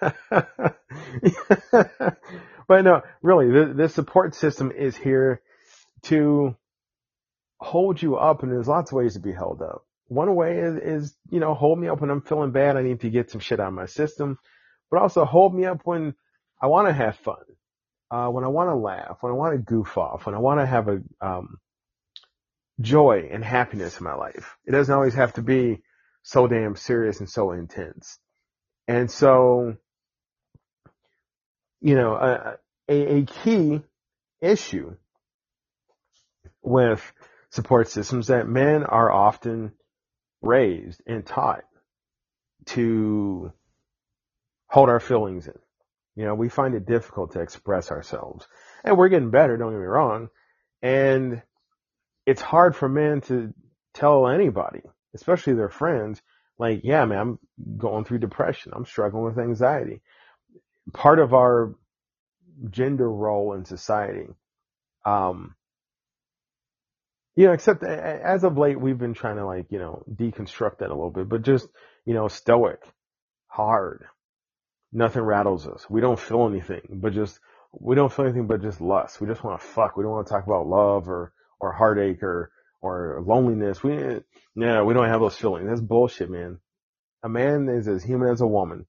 but 2.68 2.82
no, 2.82 3.02
really, 3.22 3.72
this 3.72 3.94
support 3.94 4.34
system 4.34 4.72
is 4.72 4.96
here 4.96 5.40
to 6.02 6.56
hold 7.60 8.02
you 8.02 8.16
up 8.16 8.42
and 8.42 8.50
there's 8.50 8.68
lots 8.68 8.90
of 8.90 8.96
ways 8.96 9.14
to 9.14 9.20
be 9.20 9.32
held 9.32 9.62
up. 9.62 9.84
One 10.08 10.34
way 10.34 10.58
is, 10.58 10.76
is, 10.76 11.16
you 11.30 11.40
know, 11.40 11.54
hold 11.54 11.78
me 11.78 11.88
up 11.88 12.00
when 12.00 12.10
I'm 12.10 12.22
feeling 12.22 12.50
bad. 12.50 12.76
I 12.76 12.82
need 12.82 13.00
to 13.00 13.10
get 13.10 13.30
some 13.30 13.40
shit 13.40 13.60
out 13.60 13.68
of 13.68 13.74
my 13.74 13.86
system, 13.86 14.38
but 14.90 15.00
also 15.00 15.24
hold 15.24 15.54
me 15.54 15.66
up 15.66 15.82
when 15.84 16.14
I 16.60 16.66
want 16.66 16.88
to 16.88 16.94
have 16.94 17.16
fun 17.16 17.36
uh, 18.10 18.28
when 18.28 18.44
I 18.44 18.48
want 18.48 18.70
to 18.70 18.74
laugh, 18.74 19.18
when 19.20 19.32
I 19.32 19.36
want 19.36 19.54
to 19.54 19.62
goof 19.62 19.98
off, 19.98 20.26
when 20.26 20.34
I 20.34 20.38
want 20.38 20.60
to 20.60 20.66
have 20.66 20.88
a 20.88 21.00
um, 21.20 21.58
joy 22.80 23.28
and 23.30 23.44
happiness 23.44 23.98
in 23.98 24.04
my 24.04 24.14
life. 24.14 24.56
It 24.66 24.72
doesn't 24.72 24.94
always 24.94 25.14
have 25.14 25.34
to 25.34 25.42
be 25.42 25.82
so 26.22 26.46
damn 26.46 26.76
serious 26.76 27.20
and 27.20 27.28
so 27.28 27.52
intense. 27.52 28.18
And 28.86 29.10
so, 29.10 29.76
you 31.80 31.94
know, 31.94 32.14
a, 32.14 32.58
a, 32.88 33.16
a 33.18 33.24
key 33.24 33.82
issue 34.40 34.96
with 36.62 37.12
support 37.50 37.88
systems 37.88 38.28
that 38.28 38.48
men 38.48 38.84
are 38.84 39.10
often 39.10 39.72
raised 40.42 41.02
and 41.06 41.24
taught 41.26 41.64
to 42.66 43.52
hold 44.68 44.88
our 44.88 45.00
feelings 45.00 45.46
in. 45.46 45.58
You 46.16 46.24
know, 46.24 46.34
we 46.34 46.48
find 46.48 46.74
it 46.74 46.86
difficult 46.86 47.32
to 47.32 47.40
express 47.40 47.90
ourselves. 47.90 48.46
And 48.84 48.96
we're 48.96 49.08
getting 49.08 49.30
better, 49.30 49.56
don't 49.56 49.72
get 49.72 49.78
me 49.78 49.84
wrong. 49.84 50.28
And 50.82 51.42
it's 52.26 52.42
hard 52.42 52.76
for 52.76 52.88
men 52.88 53.20
to 53.22 53.54
tell 53.94 54.28
anybody, 54.28 54.82
especially 55.14 55.54
their 55.54 55.68
friends, 55.68 56.20
like, 56.58 56.80
yeah, 56.82 57.04
man, 57.04 57.18
I'm 57.18 57.78
going 57.78 58.04
through 58.04 58.18
depression. 58.18 58.72
I'm 58.74 58.84
struggling 58.84 59.24
with 59.24 59.38
anxiety. 59.38 60.02
Part 60.92 61.20
of 61.20 61.34
our 61.34 61.74
gender 62.68 63.10
role 63.10 63.54
in 63.54 63.64
society, 63.64 64.26
um, 65.06 65.54
know, 67.46 67.52
except 67.52 67.84
as 67.84 68.44
of 68.44 68.58
late, 68.58 68.80
we've 68.80 68.98
been 68.98 69.14
trying 69.14 69.36
to 69.36 69.46
like, 69.46 69.66
you 69.70 69.78
know, 69.78 70.02
deconstruct 70.12 70.78
that 70.78 70.90
a 70.90 70.94
little 70.94 71.10
bit, 71.10 71.28
but 71.28 71.42
just, 71.42 71.68
you 72.04 72.14
know, 72.14 72.28
stoic, 72.28 72.80
hard, 73.46 74.04
nothing 74.92 75.22
rattles 75.22 75.66
us. 75.66 75.88
We 75.88 76.00
don't 76.00 76.18
feel 76.18 76.48
anything, 76.48 76.82
but 76.90 77.12
just, 77.12 77.38
we 77.78 77.94
don't 77.94 78.12
feel 78.12 78.24
anything 78.24 78.46
but 78.46 78.62
just 78.62 78.80
lust. 78.80 79.20
We 79.20 79.26
just 79.26 79.44
want 79.44 79.60
to 79.60 79.66
fuck. 79.66 79.96
We 79.96 80.02
don't 80.02 80.12
want 80.12 80.26
to 80.26 80.32
talk 80.32 80.46
about 80.46 80.66
love 80.66 81.08
or, 81.08 81.32
or 81.60 81.72
heartache 81.72 82.22
or, 82.22 82.50
or 82.80 83.22
loneliness. 83.24 83.82
We, 83.82 84.20
yeah, 84.56 84.82
we 84.82 84.94
don't 84.94 85.08
have 85.08 85.20
those 85.20 85.36
feelings. 85.36 85.68
That's 85.68 85.80
bullshit, 85.80 86.30
man. 86.30 86.58
A 87.22 87.28
man 87.28 87.68
is 87.68 87.86
as 87.88 88.02
human 88.02 88.30
as 88.30 88.40
a 88.40 88.46
woman. 88.46 88.86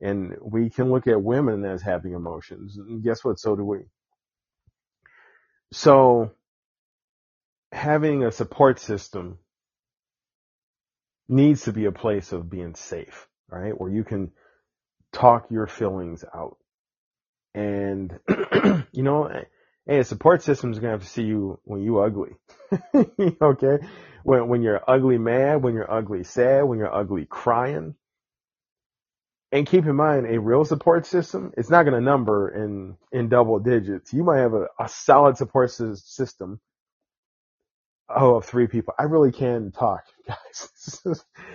And 0.00 0.36
we 0.40 0.70
can 0.70 0.90
look 0.90 1.06
at 1.08 1.22
women 1.22 1.64
as 1.64 1.82
having 1.82 2.12
emotions. 2.12 2.76
And 2.76 3.02
guess 3.02 3.24
what? 3.24 3.40
So 3.40 3.56
do 3.56 3.64
we. 3.64 3.78
So 5.72 6.30
having 7.72 8.24
a 8.24 8.32
support 8.32 8.80
system 8.80 9.38
needs 11.28 11.62
to 11.64 11.72
be 11.72 11.84
a 11.84 11.92
place 11.92 12.32
of 12.32 12.50
being 12.50 12.74
safe, 12.74 13.28
right? 13.50 13.78
Where 13.78 13.90
you 13.90 14.04
can 14.04 14.32
talk 15.12 15.50
your 15.50 15.66
feelings 15.66 16.24
out. 16.34 16.56
And, 17.54 18.18
you 18.92 19.02
know, 19.02 19.30
hey, 19.86 19.98
a 19.98 20.04
support 20.04 20.42
system 20.42 20.72
is 20.72 20.78
going 20.78 20.88
to 20.88 20.98
have 20.98 21.02
to 21.02 21.08
see 21.08 21.24
you 21.24 21.60
when 21.64 21.82
you 21.82 22.00
ugly. 22.00 22.30
okay? 23.42 23.78
When, 24.22 24.48
when 24.48 24.62
you're 24.62 24.82
ugly 24.88 25.18
mad, 25.18 25.62
when 25.62 25.74
you're 25.74 25.90
ugly 25.90 26.24
sad, 26.24 26.64
when 26.64 26.78
you're 26.78 26.94
ugly 26.94 27.26
crying. 27.26 27.94
And 29.50 29.66
keep 29.66 29.86
in 29.86 29.96
mind, 29.96 30.26
a 30.26 30.38
real 30.38 30.64
support 30.66 31.06
system, 31.06 31.52
it's 31.56 31.70
not 31.70 31.84
going 31.84 31.94
to 31.94 32.02
number 32.02 32.50
in, 32.50 32.96
in 33.12 33.30
double 33.30 33.58
digits. 33.58 34.12
You 34.12 34.22
might 34.22 34.40
have 34.40 34.52
a, 34.52 34.66
a 34.78 34.88
solid 34.88 35.38
support 35.38 35.70
system 35.70 36.60
oh, 38.08 38.36
of 38.36 38.44
three 38.44 38.66
people. 38.66 38.94
I 38.98 39.04
really 39.04 39.32
can 39.32 39.72
talk, 39.72 40.04
guys. 40.26 41.02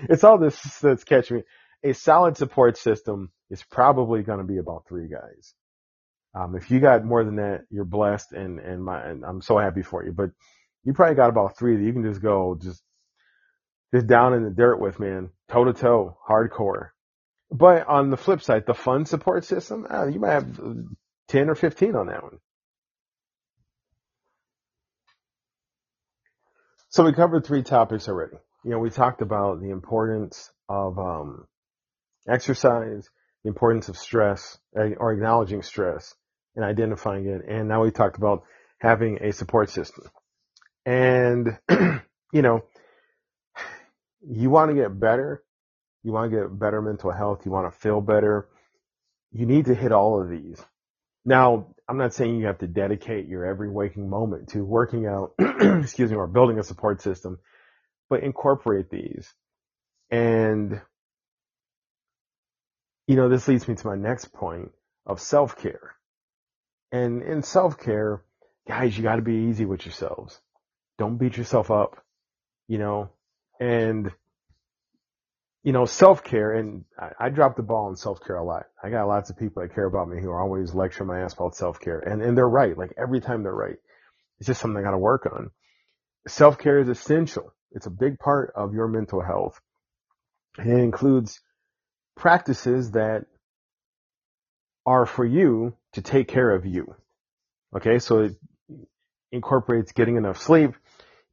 it's 0.09 0.23
all 0.23 0.37
this 0.37 0.59
that's 0.79 1.03
catching 1.03 1.37
me. 1.37 1.43
A 1.83 1.93
solid 1.93 2.37
support 2.37 2.77
system 2.77 3.31
is 3.49 3.63
probably 3.63 4.23
going 4.23 4.39
to 4.39 4.45
be 4.45 4.57
about 4.57 4.85
three 4.87 5.07
guys. 5.07 5.53
Um, 6.35 6.55
if 6.55 6.71
you 6.71 6.79
got 6.79 7.05
more 7.05 7.23
than 7.23 7.35
that, 7.35 7.65
you're 7.69 7.85
blessed 7.85 8.31
and, 8.31 8.59
and 8.59 8.83
my, 8.83 9.03
and 9.03 9.23
I'm 9.23 9.41
so 9.41 9.57
happy 9.57 9.83
for 9.83 10.03
you, 10.03 10.11
but 10.11 10.31
you 10.83 10.93
probably 10.93 11.15
got 11.15 11.29
about 11.29 11.57
three 11.57 11.75
that 11.77 11.83
you 11.83 11.93
can 11.93 12.03
just 12.03 12.21
go 12.21 12.57
just, 12.59 12.81
just 13.93 14.07
down 14.07 14.33
in 14.33 14.43
the 14.43 14.49
dirt 14.49 14.79
with, 14.79 14.99
man, 14.99 15.29
toe 15.51 15.65
to 15.65 15.73
toe, 15.73 16.17
hardcore. 16.27 16.89
But 17.51 17.87
on 17.87 18.09
the 18.09 18.17
flip 18.17 18.41
side, 18.41 18.65
the 18.65 18.73
fun 18.73 19.05
support 19.05 19.45
system, 19.45 19.85
uh, 19.89 20.07
you 20.07 20.19
might 20.19 20.31
have 20.31 20.59
10 21.27 21.49
or 21.49 21.55
15 21.55 21.95
on 21.95 22.07
that 22.07 22.23
one. 22.23 22.39
So 26.93 27.03
we 27.03 27.11
covered 27.11 27.43
three 27.43 27.63
topics 27.63 28.07
already. 28.07 28.37
You 28.63 28.69
know, 28.69 28.77
we 28.77 28.91
talked 28.91 29.23
about 29.23 29.59
the 29.59 29.71
importance 29.71 30.51
of, 30.69 30.99
um, 30.99 31.47
exercise, 32.29 33.09
the 33.43 33.47
importance 33.47 33.89
of 33.89 33.97
stress 33.97 34.59
uh, 34.77 34.89
or 34.99 35.11
acknowledging 35.11 35.63
stress 35.63 36.13
and 36.55 36.63
identifying 36.63 37.25
it. 37.25 37.41
And 37.49 37.67
now 37.67 37.81
we 37.81 37.89
talked 37.89 38.17
about 38.17 38.43
having 38.77 39.23
a 39.23 39.33
support 39.33 39.71
system. 39.71 40.05
And, 40.85 41.57
you 42.31 42.43
know, 42.43 42.61
you 44.21 44.51
want 44.51 44.69
to 44.69 44.75
get 44.75 44.99
better. 44.99 45.43
You 46.03 46.11
want 46.11 46.31
to 46.31 46.37
get 46.37 46.59
better 46.59 46.79
mental 46.79 47.09
health. 47.09 47.41
You 47.43 47.51
want 47.51 47.73
to 47.73 47.79
feel 47.79 48.01
better. 48.01 48.47
You 49.31 49.47
need 49.47 49.65
to 49.65 49.73
hit 49.73 49.91
all 49.91 50.21
of 50.21 50.29
these. 50.29 50.61
Now, 51.25 51.72
I'm 51.87 51.97
not 51.97 52.13
saying 52.13 52.39
you 52.39 52.47
have 52.47 52.59
to 52.59 52.67
dedicate 52.67 53.27
your 53.27 53.45
every 53.45 53.69
waking 53.69 54.09
moment 54.09 54.49
to 54.49 54.63
working 54.63 55.05
out, 55.05 55.33
excuse 55.39 56.09
me, 56.09 56.17
or 56.17 56.27
building 56.27 56.59
a 56.59 56.63
support 56.63 57.01
system, 57.01 57.39
but 58.09 58.23
incorporate 58.23 58.89
these. 58.89 59.33
And, 60.09 60.81
you 63.07 63.15
know, 63.15 63.27
this 63.27 63.47
leads 63.47 63.67
me 63.67 63.75
to 63.75 63.87
my 63.87 63.95
next 63.95 64.31
point 64.31 64.71
of 65.05 65.19
self 65.19 65.57
care. 65.57 65.95
And 66.91 67.21
in 67.21 67.43
self 67.43 67.77
care, 67.77 68.23
guys, 68.67 68.95
you 68.95 69.03
got 69.03 69.17
to 69.17 69.21
be 69.21 69.47
easy 69.49 69.65
with 69.65 69.85
yourselves. 69.85 70.39
Don't 70.97 71.17
beat 71.17 71.35
yourself 71.35 71.69
up, 71.69 72.01
you 72.67 72.77
know, 72.77 73.09
and 73.59 74.11
you 75.63 75.71
know, 75.71 75.85
self 75.85 76.23
care, 76.23 76.51
and 76.53 76.83
I, 76.99 77.11
I 77.19 77.29
drop 77.29 77.55
the 77.55 77.63
ball 77.63 77.85
on 77.85 77.95
self 77.95 78.19
care 78.25 78.35
a 78.35 78.43
lot. 78.43 78.65
I 78.83 78.89
got 78.89 79.07
lots 79.07 79.29
of 79.29 79.37
people 79.37 79.61
that 79.63 79.73
care 79.73 79.85
about 79.85 80.09
me 80.09 80.21
who 80.21 80.29
are 80.29 80.41
always 80.41 80.73
lecturing 80.73 81.07
my 81.07 81.21
ass 81.21 81.33
about 81.33 81.55
self 81.55 81.79
care, 81.79 81.99
and 81.99 82.21
and 82.21 82.37
they're 82.37 82.47
right. 82.47 82.77
Like 82.77 82.93
every 82.97 83.21
time 83.21 83.43
they're 83.43 83.53
right. 83.53 83.77
It's 84.39 84.47
just 84.47 84.59
something 84.61 84.77
I 84.77 84.83
got 84.83 84.91
to 84.91 84.97
work 84.97 85.25
on. 85.25 85.51
Self 86.27 86.57
care 86.57 86.79
is 86.79 86.89
essential. 86.89 87.53
It's 87.71 87.85
a 87.85 87.91
big 87.91 88.19
part 88.19 88.51
of 88.55 88.73
your 88.73 88.87
mental 88.87 89.21
health. 89.21 89.59
And 90.57 90.71
it 90.71 90.83
includes 90.83 91.39
practices 92.15 92.91
that 92.91 93.25
are 94.85 95.05
for 95.05 95.25
you 95.25 95.75
to 95.93 96.01
take 96.01 96.27
care 96.27 96.51
of 96.51 96.65
you. 96.65 96.95
Okay, 97.75 97.99
so 97.99 98.19
it 98.19 98.35
incorporates 99.31 99.93
getting 99.93 100.17
enough 100.17 100.39
sleep, 100.39 100.71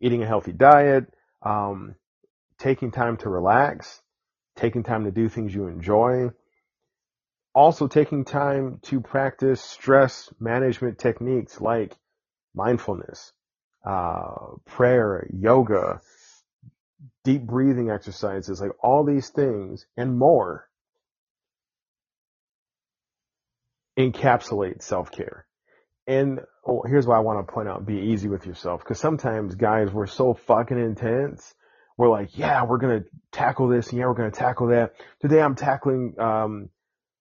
eating 0.00 0.22
a 0.22 0.26
healthy 0.26 0.52
diet, 0.52 1.12
um, 1.42 1.96
taking 2.58 2.92
time 2.92 3.16
to 3.18 3.28
relax, 3.28 4.00
taking 4.60 4.82
time 4.82 5.04
to 5.04 5.10
do 5.10 5.28
things 5.28 5.54
you 5.54 5.66
enjoy. 5.66 6.28
Also 7.54 7.88
taking 7.88 8.24
time 8.24 8.78
to 8.82 9.00
practice 9.00 9.60
stress 9.60 10.32
management 10.38 10.98
techniques 10.98 11.60
like 11.60 11.96
mindfulness, 12.54 13.32
uh, 13.84 14.54
prayer, 14.66 15.26
yoga, 15.32 16.00
deep 17.24 17.42
breathing 17.42 17.90
exercises, 17.90 18.60
like 18.60 18.72
all 18.82 19.04
these 19.04 19.30
things 19.30 19.86
and 19.96 20.18
more 20.18 20.68
encapsulate 23.98 24.82
self-care. 24.82 25.46
And 26.06 26.40
oh, 26.66 26.82
here's 26.86 27.06
why 27.06 27.16
I 27.16 27.20
want 27.20 27.46
to 27.46 27.52
point 27.52 27.68
out, 27.68 27.86
be 27.86 27.98
easy 28.12 28.28
with 28.28 28.46
yourself. 28.46 28.84
Cause 28.84 29.00
sometimes 29.00 29.54
guys, 29.54 29.90
we're 29.90 30.06
so 30.06 30.34
fucking 30.34 30.78
intense 30.78 31.54
we're 32.00 32.08
like, 32.08 32.38
yeah, 32.38 32.64
we're 32.64 32.78
going 32.78 33.02
to 33.02 33.06
tackle 33.30 33.68
this. 33.68 33.90
And 33.90 33.98
yeah, 33.98 34.06
we're 34.06 34.14
going 34.14 34.30
to 34.30 34.38
tackle 34.38 34.68
that. 34.68 34.94
Today 35.20 35.42
I'm 35.42 35.54
tackling, 35.54 36.14
um, 36.18 36.70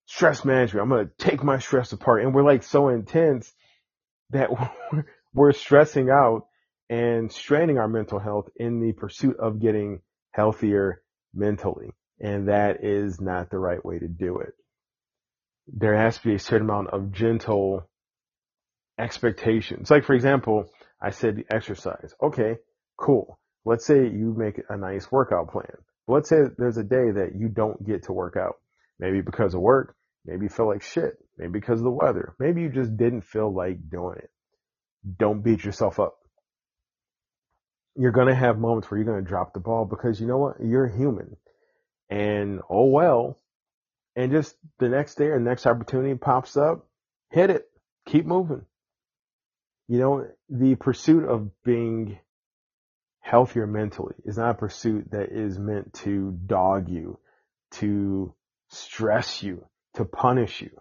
stress 0.06 0.46
management. 0.46 0.82
I'm 0.82 0.89
going 0.89 1.06
to 1.06 1.12
take 1.18 1.44
my 1.44 1.60
stress 1.60 1.92
apart. 1.92 2.24
And 2.24 2.34
we're 2.34 2.46
like 2.46 2.63
so 2.63 2.88
intense 2.88 3.52
that 4.30 4.50
we're 5.34 5.52
stressing 5.52 6.10
out 6.10 6.48
and 6.89 7.30
straining 7.30 7.78
our 7.78 7.89
mental 7.89 8.20
health 8.20 8.48
in 8.56 8.80
the 8.80 8.94
pursuit 8.94 9.36
of 9.38 9.60
getting 9.60 10.00
healthier 10.32 11.02
mentally. 11.34 11.89
And 12.22 12.48
that 12.48 12.82
is 12.82 13.20
not 13.20 13.50
the 13.50 13.60
right 13.60 13.84
way 13.84 14.00
to 14.00 14.08
do 14.08 14.38
it. 14.38 14.54
There 15.68 15.98
has 15.98 16.18
to 16.20 16.24
be 16.24 16.36
a 16.36 16.39
certain 16.39 16.70
amount 16.70 16.92
of 16.92 17.12
gentle 17.12 17.86
expectations. 18.98 19.92
Like, 19.92 20.06
for 20.06 20.13
example, 20.13 20.68
I 21.02 21.10
said 21.10 21.44
exercise. 21.52 22.13
Okay, 22.24 22.60
cool. 22.98 23.39
Let's 23.65 23.86
say 23.86 24.08
you 24.08 24.34
make 24.38 24.62
a 24.69 24.78
nice 24.78 25.12
workout 25.12 25.52
plan. 25.52 25.72
Let's 26.08 26.30
say 26.30 26.38
there's 26.58 26.78
a 26.78 26.84
day 26.84 27.12
that 27.12 27.34
you 27.38 27.50
don't 27.50 27.86
get 27.86 28.04
to 28.04 28.13
work 28.13 28.36
out. 28.38 28.56
Maybe 29.00 29.22
because 29.22 29.54
of 29.54 29.62
work, 29.62 29.95
maybe 30.26 30.45
you 30.45 30.50
feel 30.50 30.67
like 30.67 30.82
shit, 30.82 31.17
maybe 31.38 31.52
because 31.52 31.80
of 31.80 31.84
the 31.84 31.91
weather, 31.91 32.36
maybe 32.39 32.62
you 32.62 32.69
just 32.69 32.98
didn't 32.98 33.22
feel 33.22 33.54
like 33.54 33.89
doing 33.89 34.17
it. 34.17 34.30
Don't 35.17 35.43
beat 35.43 35.63
yourself 35.63 36.00
up. 36.00 36.17
You're 37.95 38.12
going 38.12 38.28
to 38.28 38.36
have 38.36 38.58
moments 38.58 38.89
where 38.89 38.98
you're 38.98 39.12
going 39.12 39.24
to 39.24 39.30
drop 39.30 39.54
the 39.54 39.60
ball 39.60 39.86
because 39.86 40.19
you 40.19 40.28
know 40.28 40.38
what? 40.38 40.56
You're 40.63 40.88
human. 40.88 41.38
And 42.10 42.62
oh 42.69 42.86
well. 42.86 43.39
And 44.15 44.32
just 44.32 44.56
the 44.80 44.89
next 44.89 45.15
day 45.15 45.26
or 45.26 45.39
next 45.39 45.65
opportunity 45.65 46.15
pops 46.15 46.58
up, 46.58 46.88
hit 47.32 47.50
it. 47.50 47.69
Keep 48.08 48.26
moving. 48.26 48.65
You 49.88 50.00
know, 50.00 50.28
the 50.50 50.76
pursuit 50.76 51.28
of 51.28 51.50
being 51.63 52.19
healthier 53.30 53.68
mentally 53.68 54.15
is 54.26 54.38
not 54.38 54.52
a 54.52 54.56
pursuit 54.56 55.12
that 55.12 55.30
is 55.32 55.60
meant 55.60 55.94
to 55.94 56.32
dog 56.48 56.89
you, 56.89 57.20
to 57.70 58.34
stress 58.70 59.44
you, 59.44 59.65
to 59.94 60.04
punish 60.04 60.62
you. 60.62 60.72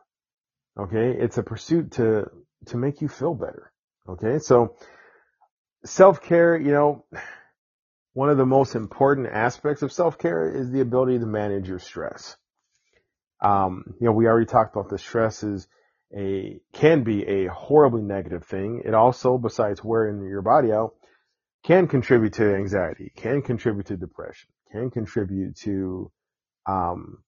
Okay. 0.79 1.15
It's 1.19 1.37
a 1.37 1.43
pursuit 1.43 1.93
to, 1.93 2.31
to 2.67 2.77
make 2.79 3.03
you 3.03 3.09
feel 3.09 3.35
better. 3.35 3.71
Okay. 4.09 4.39
So 4.39 4.77
self-care, 5.85 6.57
you 6.57 6.73
know, 6.73 7.05
one 8.15 8.31
of 8.31 8.39
the 8.39 8.47
most 8.47 8.75
important 8.75 9.29
aspects 9.29 9.83
of 9.83 9.93
self-care 9.93 10.51
is 10.51 10.71
the 10.71 10.81
ability 10.81 11.19
to 11.19 11.27
manage 11.27 11.69
your 11.69 11.79
stress. 11.79 12.37
Um, 13.43 13.95
you 14.01 14.07
know, 14.07 14.13
we 14.13 14.27
already 14.27 14.47
talked 14.47 14.75
about 14.75 14.89
the 14.89 14.99
stress 14.99 15.43
is 15.43 15.69
a, 16.17 16.61
can 16.73 17.05
be 17.05 17.27
a 17.27 17.47
horribly 17.49 18.03
negative 18.03 18.45
thing. 18.47 18.83
It 18.87 18.95
also, 18.95 19.37
besides 19.37 19.85
wearing 19.85 20.27
your 20.27 20.43
body 20.43 20.73
out, 20.73 20.95
can 21.69 21.87
contribute 21.87 22.33
to 22.33 22.55
anxiety, 22.55 23.13
can 23.15 23.43
contribute 23.43 23.85
to 23.85 23.97
depression, 23.99 24.49
can 24.73 24.91
contribute 24.91 25.55
to 25.55 26.11
um, 26.65 27.19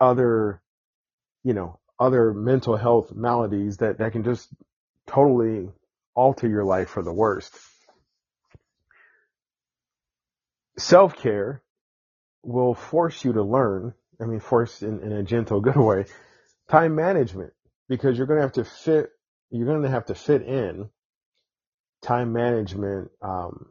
other, 0.00 0.62
you 1.42 1.52
know, 1.52 1.80
other 1.98 2.32
mental 2.32 2.76
health 2.76 3.12
maladies 3.12 3.78
that, 3.78 3.98
that 3.98 4.12
can 4.12 4.22
just 4.22 4.48
totally 5.08 5.68
alter 6.14 6.46
your 6.46 6.62
life 6.62 6.90
for 6.90 7.02
the 7.02 7.12
worst. 7.12 7.58
Self-care 10.78 11.60
will 12.44 12.74
force 12.74 13.24
you 13.24 13.32
to 13.32 13.42
learn, 13.42 13.94
I 14.20 14.26
mean, 14.26 14.38
force 14.38 14.80
in, 14.80 15.00
in 15.00 15.10
a 15.10 15.24
gentle, 15.24 15.60
good 15.68 15.74
way, 15.74 16.04
time 16.70 16.94
management 16.94 17.52
because 17.88 18.16
you're 18.16 18.28
going 18.28 18.38
to 18.38 18.42
have 18.42 18.52
to 18.52 18.64
fit, 18.64 19.10
you're 19.50 19.66
going 19.66 19.82
to 19.82 19.90
have 19.90 20.06
to 20.06 20.14
fit 20.14 20.42
in 20.42 20.88
time 22.02 22.32
management 22.32 23.10
um, 23.22 23.66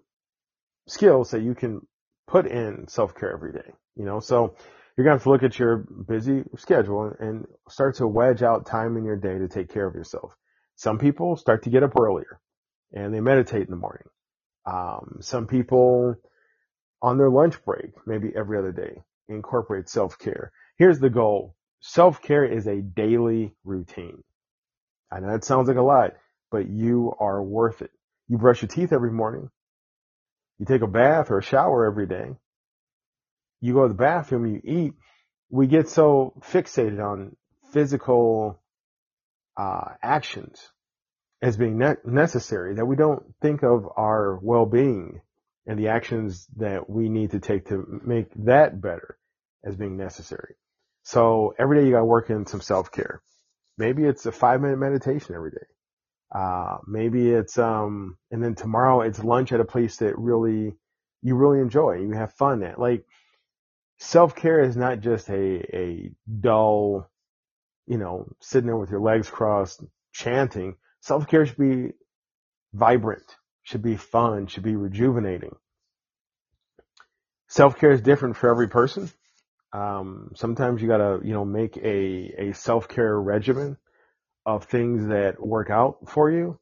skills 0.88 1.32
that 1.32 1.42
you 1.42 1.56
can 1.56 1.82
put 2.28 2.48
in 2.48 2.88
self 2.88 3.16
care 3.16 3.34
every 3.34 3.54
day. 3.54 3.72
You 3.96 4.06
know, 4.06 4.20
so 4.20 4.56
you're 4.96 5.06
gonna 5.06 5.16
have 5.16 5.24
to 5.24 5.30
look 5.30 5.44
at 5.44 5.60
your 5.60 5.78
busy 5.78 6.44
schedule 6.58 7.14
and 7.20 7.46
start 7.70 7.96
to 7.96 8.08
wedge 8.08 8.42
out 8.42 8.66
time 8.66 8.98
in 8.98 9.06
your 9.06 9.18
day 9.18 9.38
to 9.38 9.48
take 9.48 9.70
care 9.70 9.88
of 9.88 9.96
yourself. 9.96 10.34
Some 10.76 11.00
people 11.00 11.36
start 11.38 11.64
to 11.64 11.70
get 11.70 11.84
up 11.84 12.00
earlier 12.00 12.40
and 12.94 13.14
they 13.14 13.22
meditate 13.22 13.64
in 13.64 13.72
the 13.72 13.78
morning. 13.78 14.08
Um, 14.66 15.18
some 15.22 15.48
people 15.48 16.16
on 17.02 17.18
their 17.18 17.30
lunch 17.30 17.64
break, 17.64 17.92
maybe 18.06 18.32
every 18.36 18.58
other 18.58 18.72
day, 18.72 19.02
incorporate 19.30 19.90
self 19.90 20.18
care. 20.18 20.52
Here's 20.78 21.00
the 21.00 21.10
goal. 21.10 21.56
Self 21.82 22.22
care 22.22 22.46
is 22.46 22.68
a 22.68 22.82
daily 22.82 23.54
routine. 23.64 24.24
I 25.12 25.20
know 25.20 25.32
that 25.32 25.44
sounds 25.44 25.68
like 25.68 25.78
a 25.78 25.82
lot, 25.82 26.14
but 26.52 26.68
you 26.68 27.14
are 27.20 27.44
worth 27.44 27.82
it. 27.82 27.92
You 28.28 28.38
brush 28.38 28.62
your 28.62 28.70
teeth 28.70 28.92
every 28.92 29.12
morning. 29.12 29.50
You 30.60 30.66
take 30.66 30.82
a 30.82 30.88
bath 30.88 31.32
or 31.32 31.40
a 31.40 31.44
shower 31.44 31.86
every 31.86 32.08
day. 32.08 32.36
You 33.62 33.74
go 33.74 33.84
to 33.84 33.90
the 33.90 33.94
bathroom, 33.94 34.46
you 34.46 34.62
eat. 34.64 34.94
We 35.50 35.68
get 35.68 35.90
so 35.90 36.34
fixated 36.42 37.04
on 37.04 37.36
physical 37.72 38.62
uh, 39.58 39.90
actions 40.02 40.70
as 41.42 41.58
being 41.58 41.78
ne- 41.78 41.96
necessary 42.06 42.76
that 42.76 42.86
we 42.86 42.96
don't 42.96 43.24
think 43.42 43.64
of 43.64 43.88
our 43.98 44.40
well-being 44.42 45.22
and 45.68 45.78
the 45.78 45.90
actions 45.90 46.48
that 46.58 46.90
we 46.90 47.10
need 47.10 47.32
to 47.32 47.40
take 47.40 47.68
to 47.70 48.02
make 48.04 48.28
that 48.46 48.82
better 48.82 49.18
as 49.64 49.76
being 49.76 49.98
necessary. 49.98 50.56
So 51.04 51.54
every 51.60 51.80
day 51.80 51.86
you 51.86 51.92
got 51.92 52.00
to 52.00 52.06
work 52.06 52.30
in 52.30 52.46
some 52.46 52.62
self-care. 52.62 53.22
Maybe 53.78 54.04
it's 54.04 54.26
a 54.26 54.32
five 54.32 54.62
minute 54.62 54.78
meditation 54.80 55.36
every 55.36 55.52
day. 55.52 55.68
Uh, 56.36 56.80
maybe 56.86 57.30
it's, 57.30 57.58
um, 57.58 58.18
and 58.30 58.44
then 58.44 58.56
tomorrow 58.56 59.02
it's 59.02 59.24
lunch 59.24 59.54
at 59.54 59.62
a 59.62 59.66
place 59.66 59.98
that 59.98 60.18
really, 60.18 60.74
you 61.22 61.36
really 61.36 61.62
enjoy. 61.62 61.94
You 61.94 62.12
have 62.12 62.34
fun 62.34 62.62
at. 62.64 62.78
Like, 62.78 63.06
self 64.00 64.36
care 64.36 64.60
is 64.60 64.76
not 64.76 65.00
just 65.00 65.30
a, 65.30 65.76
a 65.76 66.12
dull, 66.42 67.10
you 67.88 67.98
know, 67.98 68.28
sitting 68.42 68.68
there 68.68 68.76
with 68.76 68.92
your 68.92 69.00
legs 69.00 69.30
crossed, 69.30 69.82
chanting. 70.12 70.76
Self 71.00 71.26
care 71.28 71.46
should 71.46 71.58
be 71.58 71.94
vibrant, 72.74 73.38
should 73.64 73.82
be 73.82 73.96
fun, 73.96 74.48
should 74.48 74.64
be 74.64 74.76
rejuvenating. 74.76 75.56
Self 77.48 77.80
care 77.80 77.92
is 77.92 78.02
different 78.02 78.36
for 78.36 78.50
every 78.50 78.68
person. 78.68 79.10
Um, 79.72 80.32
sometimes 80.36 80.82
you 80.82 80.90
gotta, 80.90 81.20
you 81.24 81.34
know, 81.34 81.46
make 81.46 81.78
a, 81.78 82.50
a 82.50 82.54
self 82.54 82.90
care 82.90 83.18
regimen 83.18 83.78
of 84.46 84.66
things 84.66 85.08
that 85.08 85.46
work 85.46 85.70
out 85.70 86.10
for 86.10 86.30
you. 86.30 86.60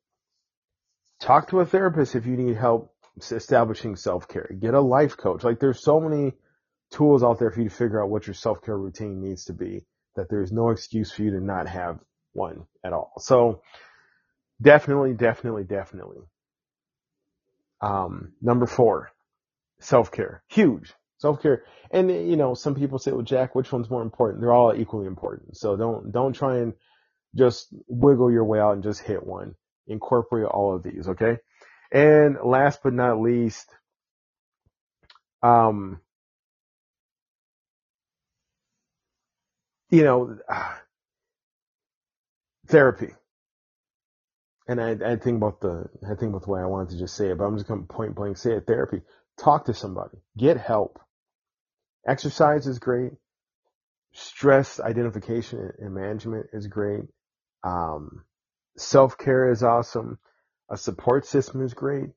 Talk 1.19 1.49
to 1.49 1.59
a 1.59 1.65
therapist 1.65 2.15
if 2.15 2.25
you 2.25 2.37
need 2.37 2.55
help 2.55 2.93
establishing 3.31 3.95
self 3.95 4.27
care. 4.27 4.49
Get 4.59 4.73
a 4.73 4.81
life 4.81 5.17
coach. 5.17 5.43
Like 5.43 5.59
there's 5.59 5.83
so 5.83 5.99
many 5.99 6.33
tools 6.91 7.23
out 7.23 7.39
there 7.39 7.51
for 7.51 7.61
you 7.61 7.69
to 7.69 7.75
figure 7.75 8.01
out 8.03 8.09
what 8.09 8.27
your 8.27 8.33
self 8.33 8.61
care 8.61 8.77
routine 8.77 9.21
needs 9.21 9.45
to 9.45 9.53
be 9.53 9.85
that 10.15 10.29
there's 10.29 10.51
no 10.51 10.69
excuse 10.69 11.11
for 11.11 11.23
you 11.23 11.31
to 11.31 11.39
not 11.39 11.67
have 11.67 11.99
one 12.33 12.65
at 12.83 12.93
all. 12.93 13.13
So 13.19 13.61
definitely, 14.61 15.13
definitely, 15.13 15.63
definitely. 15.63 16.19
Um, 17.81 18.33
number 18.41 18.65
four, 18.65 19.11
self 19.79 20.11
care. 20.11 20.43
Huge. 20.47 20.93
Self 21.17 21.41
care. 21.41 21.63
And 21.91 22.09
you 22.11 22.35
know, 22.35 22.53
some 22.53 22.75
people 22.75 22.99
say, 22.99 23.11
well, 23.11 23.21
Jack, 23.21 23.55
which 23.55 23.71
one's 23.71 23.89
more 23.89 24.01
important? 24.01 24.41
They're 24.41 24.53
all 24.53 24.73
equally 24.75 25.07
important. 25.07 25.57
So 25.57 25.75
don't, 25.75 26.11
don't 26.11 26.33
try 26.33 26.57
and 26.57 26.73
just 27.35 27.67
wiggle 27.87 28.31
your 28.31 28.45
way 28.45 28.59
out 28.59 28.73
and 28.73 28.83
just 28.83 29.01
hit 29.01 29.25
one. 29.25 29.55
Incorporate 29.87 30.45
all 30.45 30.75
of 30.75 30.83
these. 30.83 31.07
Okay. 31.07 31.37
And 31.91 32.37
last 32.43 32.79
but 32.83 32.93
not 32.93 33.21
least, 33.21 33.67
um, 35.41 35.99
you 39.89 40.03
know, 40.03 40.37
therapy. 42.67 43.13
And 44.67 44.81
I, 44.81 44.91
I 44.91 45.15
think 45.17 45.37
about 45.37 45.59
the, 45.59 45.89
I 46.03 46.15
think 46.15 46.29
about 46.29 46.43
the 46.43 46.51
way 46.51 46.61
I 46.61 46.65
wanted 46.65 46.91
to 46.91 46.99
just 46.99 47.15
say 47.15 47.29
it, 47.29 47.37
but 47.37 47.43
I'm 47.43 47.57
just 47.57 47.67
going 47.67 47.85
to 47.85 47.93
point 47.93 48.15
blank 48.15 48.37
say 48.37 48.53
it. 48.53 48.65
Therapy. 48.65 49.01
Talk 49.37 49.65
to 49.65 49.73
somebody. 49.73 50.17
Get 50.37 50.57
help. 50.57 50.99
Exercise 52.07 52.67
is 52.67 52.79
great. 52.79 53.11
Stress 54.13 54.79
identification 54.79 55.71
and 55.79 55.93
management 55.93 56.47
is 56.53 56.67
great. 56.67 57.03
Um, 57.63 58.23
self 58.78 59.17
care 59.17 59.52
is 59.52 59.63
awesome. 59.63 60.19
A 60.69 60.78
support 60.78 61.26
system 61.26 61.62
is 61.63 61.73
great. 61.73 62.10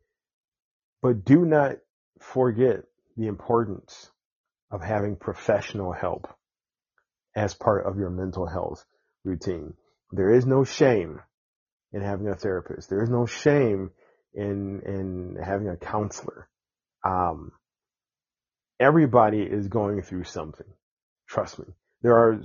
But 1.02 1.24
do 1.24 1.44
not 1.44 1.76
forget 2.20 2.84
the 3.16 3.26
importance 3.26 4.10
of 4.70 4.82
having 4.82 5.16
professional 5.16 5.92
help 5.92 6.28
as 7.34 7.54
part 7.54 7.86
of 7.86 7.98
your 7.98 8.10
mental 8.10 8.46
health 8.46 8.84
routine. 9.24 9.74
There 10.10 10.32
is 10.32 10.46
no 10.46 10.64
shame 10.64 11.20
in 11.92 12.02
having 12.02 12.28
a 12.28 12.34
therapist. 12.34 12.88
There 12.88 13.02
is 13.02 13.10
no 13.10 13.26
shame 13.26 13.90
in 14.34 14.80
in 14.84 15.36
having 15.42 15.68
a 15.68 15.76
counselor. 15.76 16.48
Um, 17.04 17.52
everybody 18.80 19.42
is 19.42 19.68
going 19.68 20.02
through 20.02 20.24
something. 20.24 20.66
Trust 21.28 21.58
me. 21.58 21.66
There 22.02 22.16
are 22.16 22.42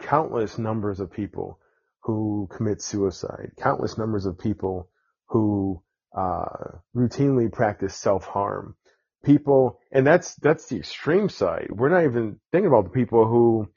countless 0.00 0.58
numbers 0.58 1.00
of 1.00 1.12
people 1.12 1.58
who 2.04 2.48
commit 2.54 2.82
suicide, 2.82 3.52
countless 3.58 3.96
numbers 3.96 4.26
of 4.26 4.38
people 4.38 4.90
who 5.28 5.82
uh, 6.16 6.78
routinely 6.94 7.50
practice 7.50 7.94
self-harm. 7.94 8.76
People, 9.24 9.78
and 9.90 10.06
that's 10.06 10.34
that's 10.34 10.66
the 10.68 10.76
extreme 10.76 11.30
side. 11.30 11.68
We're 11.70 11.88
not 11.88 12.04
even 12.04 12.40
thinking 12.52 12.68
about 12.68 12.84
the 12.84 12.90
people 12.90 13.26
who, 13.26 13.70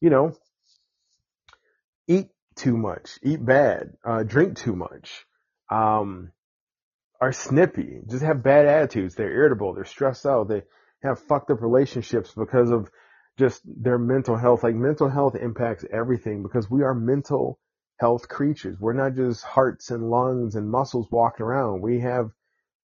you 0.00 0.08
know, 0.08 0.32
eat 2.08 2.28
too 2.56 2.78
much, 2.78 3.18
eat 3.22 3.44
bad, 3.44 3.92
uh, 4.02 4.22
drink 4.22 4.56
too 4.56 4.74
much, 4.74 5.26
um, 5.70 6.32
are 7.20 7.32
snippy, 7.32 8.00
just 8.08 8.24
have 8.24 8.42
bad 8.42 8.64
attitudes. 8.64 9.14
They're 9.14 9.30
irritable. 9.30 9.74
They're 9.74 9.84
stressed 9.84 10.24
out. 10.24 10.48
They 10.48 10.62
have 11.02 11.20
fucked 11.20 11.50
up 11.50 11.60
relationships 11.60 12.32
because 12.34 12.70
of 12.70 12.90
just 13.38 13.60
their 13.66 13.98
mental 13.98 14.38
health. 14.38 14.62
Like 14.62 14.74
mental 14.74 15.10
health 15.10 15.36
impacts 15.36 15.84
everything 15.92 16.42
because 16.42 16.70
we 16.70 16.82
are 16.82 16.94
mental 16.94 17.58
health 17.98 18.28
creatures. 18.28 18.78
We're 18.78 18.92
not 18.92 19.14
just 19.14 19.44
hearts 19.44 19.90
and 19.90 20.10
lungs 20.10 20.56
and 20.56 20.70
muscles 20.70 21.08
walking 21.10 21.46
around. 21.46 21.80
We 21.80 22.00
have 22.00 22.30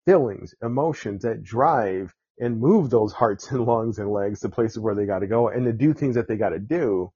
feelings, 0.06 0.54
emotions 0.62 1.24
that 1.24 1.44
drive 1.44 2.14
and 2.40 2.60
move 2.60 2.90
those 2.90 3.12
hearts 3.12 3.52
and 3.52 3.66
lungs 3.66 4.00
and 4.00 4.12
legs 4.12 4.42
to 4.42 4.50
places 4.50 4.80
where 4.80 4.96
they 4.96 5.06
got 5.06 5.20
to 5.20 5.28
go 5.28 5.50
and 5.50 5.66
to 5.66 5.74
do 5.74 5.94
things 5.94 6.16
that 6.16 6.28
they 6.28 6.38
got 6.38 6.50
to 6.50 6.60
do. 6.60 7.12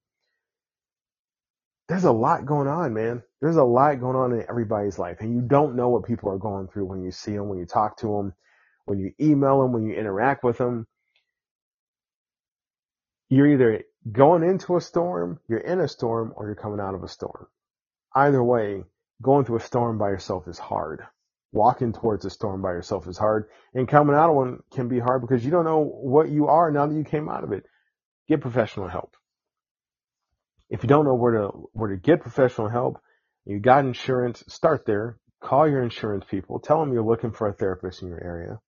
There's 1.87 2.03
a 2.05 2.11
lot 2.11 2.45
going 2.45 2.67
on, 2.67 2.93
man. 2.93 3.23
There's 3.41 3.57
a 3.57 3.63
lot 3.63 3.99
going 3.99 4.15
on 4.15 4.33
in 4.33 4.45
everybody's 4.49 4.97
life 4.97 5.17
and 5.19 5.33
you 5.33 5.41
don't 5.41 5.75
know 5.75 5.89
what 5.89 6.05
people 6.05 6.29
are 6.29 6.37
going 6.37 6.67
through 6.67 6.85
when 6.85 7.03
you 7.03 7.11
see 7.11 7.33
them, 7.33 7.49
when 7.49 7.59
you 7.59 7.65
talk 7.65 7.97
to 7.97 8.07
them, 8.07 8.33
when 8.85 8.99
you 8.99 9.11
email 9.19 9.61
them, 9.61 9.73
when 9.73 9.85
you 9.85 9.95
interact 9.95 10.43
with 10.43 10.57
them. 10.57 10.87
You're 13.29 13.47
either 13.47 13.83
going 14.11 14.43
into 14.43 14.77
a 14.77 14.81
storm, 14.81 15.39
you're 15.47 15.59
in 15.59 15.79
a 15.79 15.87
storm, 15.87 16.33
or 16.35 16.45
you're 16.45 16.55
coming 16.55 16.79
out 16.79 16.93
of 16.93 17.03
a 17.03 17.07
storm 17.07 17.47
either 18.15 18.43
way, 18.43 18.83
going 19.21 19.45
through 19.45 19.57
a 19.57 19.61
storm 19.61 19.97
by 19.97 20.09
yourself 20.09 20.47
is 20.47 20.59
hard. 20.59 21.03
Walking 21.51 21.93
towards 21.93 22.25
a 22.25 22.29
storm 22.29 22.61
by 22.61 22.71
yourself 22.71 23.07
is 23.07 23.17
hard. 23.17 23.47
And 23.73 23.87
coming 23.87 24.15
out 24.15 24.29
of 24.29 24.35
one 24.35 24.59
can 24.73 24.87
be 24.87 24.99
hard 24.99 25.21
because 25.21 25.45
you 25.45 25.51
don't 25.51 25.65
know 25.65 25.83
what 25.83 26.29
you 26.29 26.47
are 26.47 26.71
now 26.71 26.87
that 26.87 26.95
you 26.95 27.03
came 27.03 27.29
out 27.29 27.43
of 27.43 27.51
it. 27.51 27.63
Get 28.27 28.41
professional 28.41 28.87
help. 28.87 29.15
If 30.69 30.83
you 30.83 30.89
don't 30.89 31.05
know 31.05 31.15
where 31.15 31.33
to, 31.33 31.69
where 31.73 31.91
to 31.91 31.97
get 31.97 32.21
professional 32.21 32.69
help, 32.69 32.99
you 33.45 33.59
got 33.59 33.85
insurance, 33.85 34.43
start 34.47 34.85
there. 34.85 35.17
Call 35.41 35.67
your 35.69 35.83
insurance 35.83 36.25
people. 36.29 36.59
Tell 36.59 36.79
them 36.79 36.93
you're 36.93 37.03
looking 37.03 37.31
for 37.31 37.47
a 37.47 37.53
therapist 37.53 38.01
in 38.01 38.07
your 38.07 38.23
area 38.23 38.59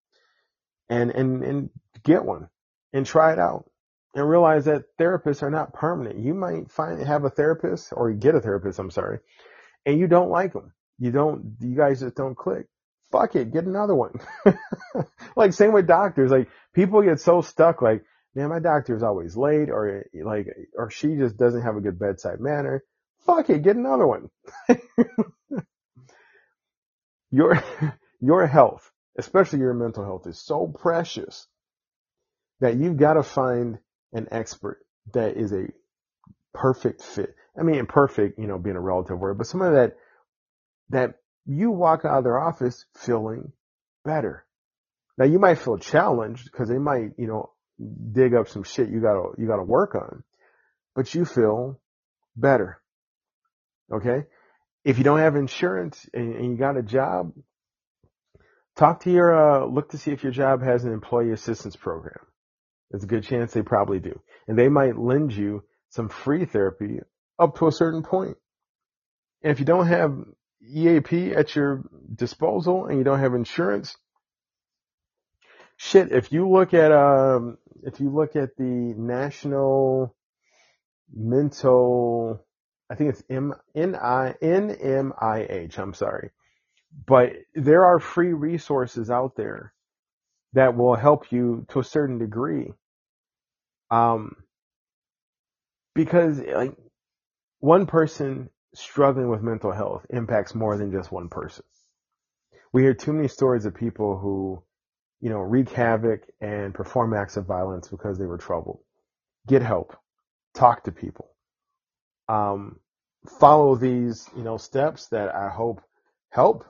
and, 0.88 1.10
and, 1.10 1.42
and 1.42 1.70
get 2.04 2.24
one 2.24 2.48
and 2.92 3.06
try 3.06 3.32
it 3.32 3.38
out 3.38 3.68
and 4.16 4.28
realize 4.28 4.64
that 4.64 4.84
therapists 4.98 5.42
are 5.42 5.50
not 5.50 5.74
permanent. 5.74 6.18
You 6.18 6.32
might 6.32 6.70
find 6.70 7.00
have 7.06 7.24
a 7.24 7.30
therapist 7.30 7.92
or 7.92 8.10
get 8.12 8.34
a 8.34 8.40
therapist, 8.40 8.78
I'm 8.78 8.90
sorry, 8.90 9.18
and 9.84 10.00
you 10.00 10.08
don't 10.08 10.30
like 10.30 10.54
them. 10.54 10.72
You 10.98 11.10
don't, 11.10 11.56
you 11.60 11.76
guys 11.76 12.00
just 12.00 12.16
don't 12.16 12.34
click. 12.34 12.66
Fuck 13.12 13.36
it, 13.36 13.52
get 13.52 13.66
another 13.66 13.94
one. 13.94 14.12
like 15.36 15.52
same 15.52 15.72
with 15.72 15.86
doctors. 15.86 16.30
Like 16.30 16.48
people 16.74 17.02
get 17.02 17.20
so 17.20 17.42
stuck 17.42 17.82
like, 17.82 18.04
man, 18.34 18.48
my 18.48 18.58
doctor 18.58 18.96
is 18.96 19.02
always 19.02 19.36
late 19.36 19.68
or 19.68 20.06
like, 20.14 20.46
or 20.74 20.90
she 20.90 21.16
just 21.16 21.36
doesn't 21.36 21.62
have 21.62 21.76
a 21.76 21.82
good 21.82 21.98
bedside 21.98 22.40
manner. 22.40 22.82
Fuck 23.26 23.50
it, 23.50 23.62
get 23.62 23.76
another 23.76 24.06
one. 24.06 24.30
your, 27.30 27.62
your 28.20 28.46
health, 28.46 28.90
especially 29.18 29.58
your 29.58 29.74
mental 29.74 30.04
health 30.04 30.26
is 30.26 30.40
so 30.40 30.66
precious 30.66 31.46
that 32.60 32.76
you've 32.76 32.96
got 32.96 33.14
to 33.14 33.22
find 33.22 33.78
an 34.12 34.28
expert 34.30 34.78
that 35.12 35.36
is 35.36 35.52
a 35.52 35.66
perfect 36.54 37.02
fit. 37.02 37.34
I 37.58 37.62
mean, 37.62 37.86
perfect, 37.86 38.38
you 38.38 38.46
know, 38.46 38.58
being 38.58 38.76
a 38.76 38.80
relative 38.80 39.18
word, 39.18 39.38
but 39.38 39.46
somebody 39.46 39.74
that, 39.76 39.96
that 40.90 41.14
you 41.46 41.70
walk 41.70 42.04
out 42.04 42.18
of 42.18 42.24
their 42.24 42.38
office 42.38 42.84
feeling 42.94 43.52
better. 44.04 44.44
Now 45.18 45.24
you 45.24 45.38
might 45.38 45.58
feel 45.58 45.78
challenged 45.78 46.44
because 46.44 46.68
they 46.68 46.78
might, 46.78 47.12
you 47.16 47.26
know, 47.26 47.50
dig 48.12 48.34
up 48.34 48.48
some 48.48 48.62
shit 48.62 48.88
you 48.88 49.00
gotta, 49.00 49.30
you 49.38 49.46
gotta 49.46 49.62
work 49.62 49.94
on, 49.94 50.22
but 50.94 51.14
you 51.14 51.24
feel 51.24 51.80
better. 52.36 52.80
Okay. 53.92 54.24
If 54.84 54.98
you 54.98 55.04
don't 55.04 55.18
have 55.18 55.36
insurance 55.36 56.08
and, 56.12 56.34
and 56.34 56.50
you 56.50 56.56
got 56.56 56.76
a 56.76 56.82
job, 56.82 57.32
talk 58.76 59.00
to 59.00 59.10
your, 59.10 59.34
uh, 59.34 59.66
look 59.66 59.90
to 59.90 59.98
see 59.98 60.12
if 60.12 60.22
your 60.22 60.32
job 60.32 60.62
has 60.62 60.84
an 60.84 60.92
employee 60.92 61.32
assistance 61.32 61.76
program. 61.76 62.18
There's 62.90 63.04
a 63.04 63.08
good 63.08 63.24
chance 63.24 63.52
they 63.52 63.62
probably 63.62 63.98
do. 63.98 64.20
And 64.46 64.58
they 64.58 64.68
might 64.68 64.98
lend 64.98 65.32
you 65.32 65.64
some 65.90 66.08
free 66.08 66.44
therapy 66.44 67.00
up 67.38 67.58
to 67.58 67.66
a 67.66 67.72
certain 67.72 68.02
point. 68.02 68.36
And 69.42 69.52
if 69.52 69.58
you 69.58 69.66
don't 69.66 69.86
have 69.86 70.16
EAP 70.62 71.34
at 71.34 71.54
your 71.54 71.84
disposal 72.14 72.86
and 72.86 72.98
you 72.98 73.04
don't 73.04 73.20
have 73.20 73.34
insurance, 73.34 73.96
shit, 75.76 76.12
if 76.12 76.32
you 76.32 76.48
look 76.48 76.74
at, 76.74 76.92
um, 76.92 77.58
if 77.82 78.00
you 78.00 78.10
look 78.10 78.36
at 78.36 78.56
the 78.56 78.64
National 78.64 80.14
Mental, 81.12 82.44
I 82.90 82.94
think 82.94 83.10
it's 83.10 83.22
M, 83.28 83.54
N-I, 83.74 84.34
N-M-I-H, 84.40 85.78
I'm 85.78 85.94
sorry. 85.94 86.30
But 87.06 87.32
there 87.54 87.84
are 87.84 87.98
free 87.98 88.32
resources 88.32 89.10
out 89.10 89.36
there 89.36 89.74
that 90.56 90.74
will 90.74 90.96
help 90.96 91.30
you 91.30 91.66
to 91.68 91.80
a 91.80 91.84
certain 91.84 92.18
degree. 92.18 92.72
Um, 93.90 94.36
because 95.94 96.40
like 96.40 96.74
one 97.60 97.84
person 97.84 98.48
struggling 98.74 99.28
with 99.28 99.42
mental 99.42 99.70
health 99.70 100.06
impacts 100.08 100.54
more 100.54 100.78
than 100.78 100.90
just 100.92 101.12
one 101.12 101.28
person. 101.28 101.64
We 102.72 102.82
hear 102.82 102.94
too 102.94 103.12
many 103.12 103.28
stories 103.28 103.66
of 103.66 103.74
people 103.74 104.18
who, 104.18 104.62
you 105.20 105.28
know, 105.28 105.40
wreak 105.40 105.70
havoc 105.70 106.22
and 106.40 106.72
perform 106.72 107.12
acts 107.12 107.36
of 107.36 107.44
violence 107.44 107.88
because 107.88 108.18
they 108.18 108.26
were 108.26 108.38
troubled. 108.38 108.80
Get 109.46 109.60
help. 109.60 109.94
Talk 110.54 110.84
to 110.84 110.92
people. 110.92 111.28
Um, 112.30 112.80
follow 113.40 113.76
these, 113.76 114.26
you 114.34 114.42
know, 114.42 114.56
steps 114.56 115.08
that 115.08 115.34
I 115.34 115.50
hope 115.50 115.82
help 116.30 116.64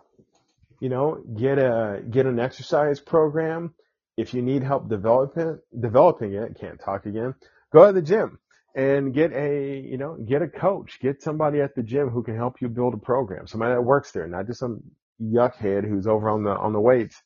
you 0.80 0.88
know, 0.90 1.22
get 1.38 1.58
a 1.58 2.02
get 2.10 2.26
an 2.26 2.40
exercise 2.40 3.00
program. 3.00 3.74
If 4.16 4.34
you 4.34 4.42
need 4.42 4.62
help 4.64 4.88
developing 4.88 5.58
developing 5.78 6.34
it, 6.34 6.58
can't 6.60 6.80
talk 6.80 7.06
again. 7.06 7.34
Go 7.72 7.86
to 7.86 7.92
the 7.92 8.02
gym 8.02 8.38
and 8.76 9.14
get 9.14 9.32
a 9.32 9.78
you 9.80 9.98
know 9.98 10.16
get 10.16 10.42
a 10.42 10.48
coach. 10.48 10.98
Get 11.00 11.22
somebody 11.22 11.60
at 11.60 11.74
the 11.76 11.82
gym 11.82 12.10
who 12.10 12.22
can 12.24 12.36
help 12.36 12.60
you 12.62 12.68
build 12.68 12.94
a 12.94 12.98
program. 12.98 13.46
Somebody 13.46 13.74
that 13.74 13.82
works 13.82 14.12
there, 14.12 14.28
not 14.28 14.46
just 14.48 14.60
some 14.60 14.82
yuckhead 15.22 15.88
who's 15.88 16.06
over 16.06 16.30
on 16.30 16.44
the 16.44 16.50
on 16.52 16.72
the 16.72 16.80
weights. 16.80 17.16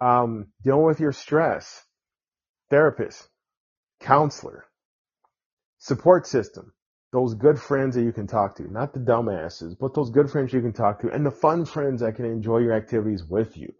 um, 0.00 0.48
dealing 0.64 0.84
with 0.86 1.00
your 1.00 1.12
stress, 1.12 1.84
therapist, 2.70 3.28
counselor, 4.00 4.64
support 5.78 6.26
system, 6.26 6.72
those 7.14 7.34
good 7.34 7.60
friends 7.60 7.94
that 7.94 8.02
you 8.02 8.12
can 8.12 8.26
talk 8.26 8.56
to, 8.56 8.68
not 8.72 8.92
the 8.92 8.98
dumbasses, 8.98 9.78
but 9.78 9.94
those 9.94 10.10
good 10.10 10.28
friends 10.28 10.52
you 10.52 10.60
can 10.60 10.72
talk 10.72 11.00
to, 11.00 11.08
and 11.08 11.24
the 11.24 11.30
fun 11.30 11.64
friends 11.64 12.00
that 12.00 12.16
can 12.16 12.24
enjoy 12.24 12.58
your 12.58 12.72
activities 12.72 13.22
with 13.22 13.56
you. 13.56 13.72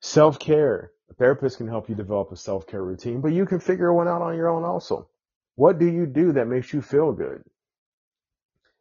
Self 0.00 0.38
care. 0.38 0.92
A 1.10 1.14
therapist 1.14 1.56
can 1.56 1.66
help 1.66 1.88
you 1.88 1.96
develop 1.96 2.30
a 2.30 2.36
self 2.36 2.68
care 2.68 2.82
routine, 2.82 3.22
but 3.22 3.32
you 3.32 3.44
can 3.44 3.58
figure 3.58 3.92
one 3.92 4.06
out 4.06 4.22
on 4.22 4.36
your 4.36 4.48
own 4.48 4.62
also. 4.62 5.08
What 5.56 5.80
do 5.80 5.86
you 5.86 6.06
do 6.06 6.34
that 6.34 6.46
makes 6.46 6.72
you 6.72 6.80
feel 6.80 7.12
good? 7.12 7.42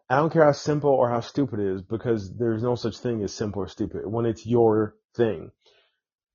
I 0.07 0.17
don't 0.17 0.31
care 0.31 0.45
how 0.45 0.51
simple 0.51 0.91
or 0.91 1.09
how 1.09 1.21
stupid 1.21 1.59
it 1.59 1.73
is 1.73 1.81
because 1.81 2.31
there's 2.37 2.61
no 2.61 2.75
such 2.75 2.99
thing 2.99 3.23
as 3.23 3.33
simple 3.33 3.63
or 3.63 3.67
stupid 3.67 4.05
when 4.05 4.27
it's 4.27 4.45
your 4.45 4.93
thing. 5.15 5.49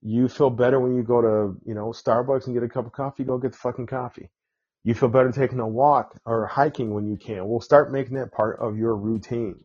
You 0.03 0.27
feel 0.27 0.51
better 0.51 0.81
when 0.81 0.97
you 0.97 1.05
go 1.05 1.21
to, 1.21 1.61
you 1.65 1.75
know, 1.75 1.93
Starbucks 1.93 2.47
and 2.47 2.55
get 2.55 2.65
a 2.65 2.69
cup 2.69 2.87
of 2.87 2.93
coffee, 2.93 3.23
go 3.23 3.39
get 3.39 3.53
the 3.53 3.59
fucking 3.59 3.87
coffee. 3.87 4.29
You 4.83 4.95
feel 4.95 5.11
better 5.11 5.31
taking 5.31 5.61
a 5.61 5.69
walk 5.69 6.17
or 6.25 6.47
hiking 6.47 6.95
when 6.95 7.07
you 7.07 7.17
can. 7.17 7.47
We'll 7.47 7.61
start 7.61 7.93
making 7.93 8.15
that 8.15 8.33
part 8.33 8.59
of 8.61 8.79
your 8.79 8.97
routine. 8.97 9.57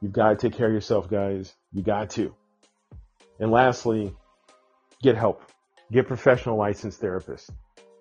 You've 0.00 0.12
got 0.12 0.30
to 0.30 0.36
take 0.36 0.56
care 0.56 0.66
of 0.66 0.72
yourself, 0.72 1.08
guys. 1.08 1.54
You 1.72 1.82
got 1.82 2.10
to. 2.10 2.34
And 3.40 3.50
lastly, 3.50 4.14
get 5.02 5.16
help. 5.16 5.42
Get 5.90 6.06
professional 6.06 6.58
licensed 6.58 7.00
therapists. 7.00 7.50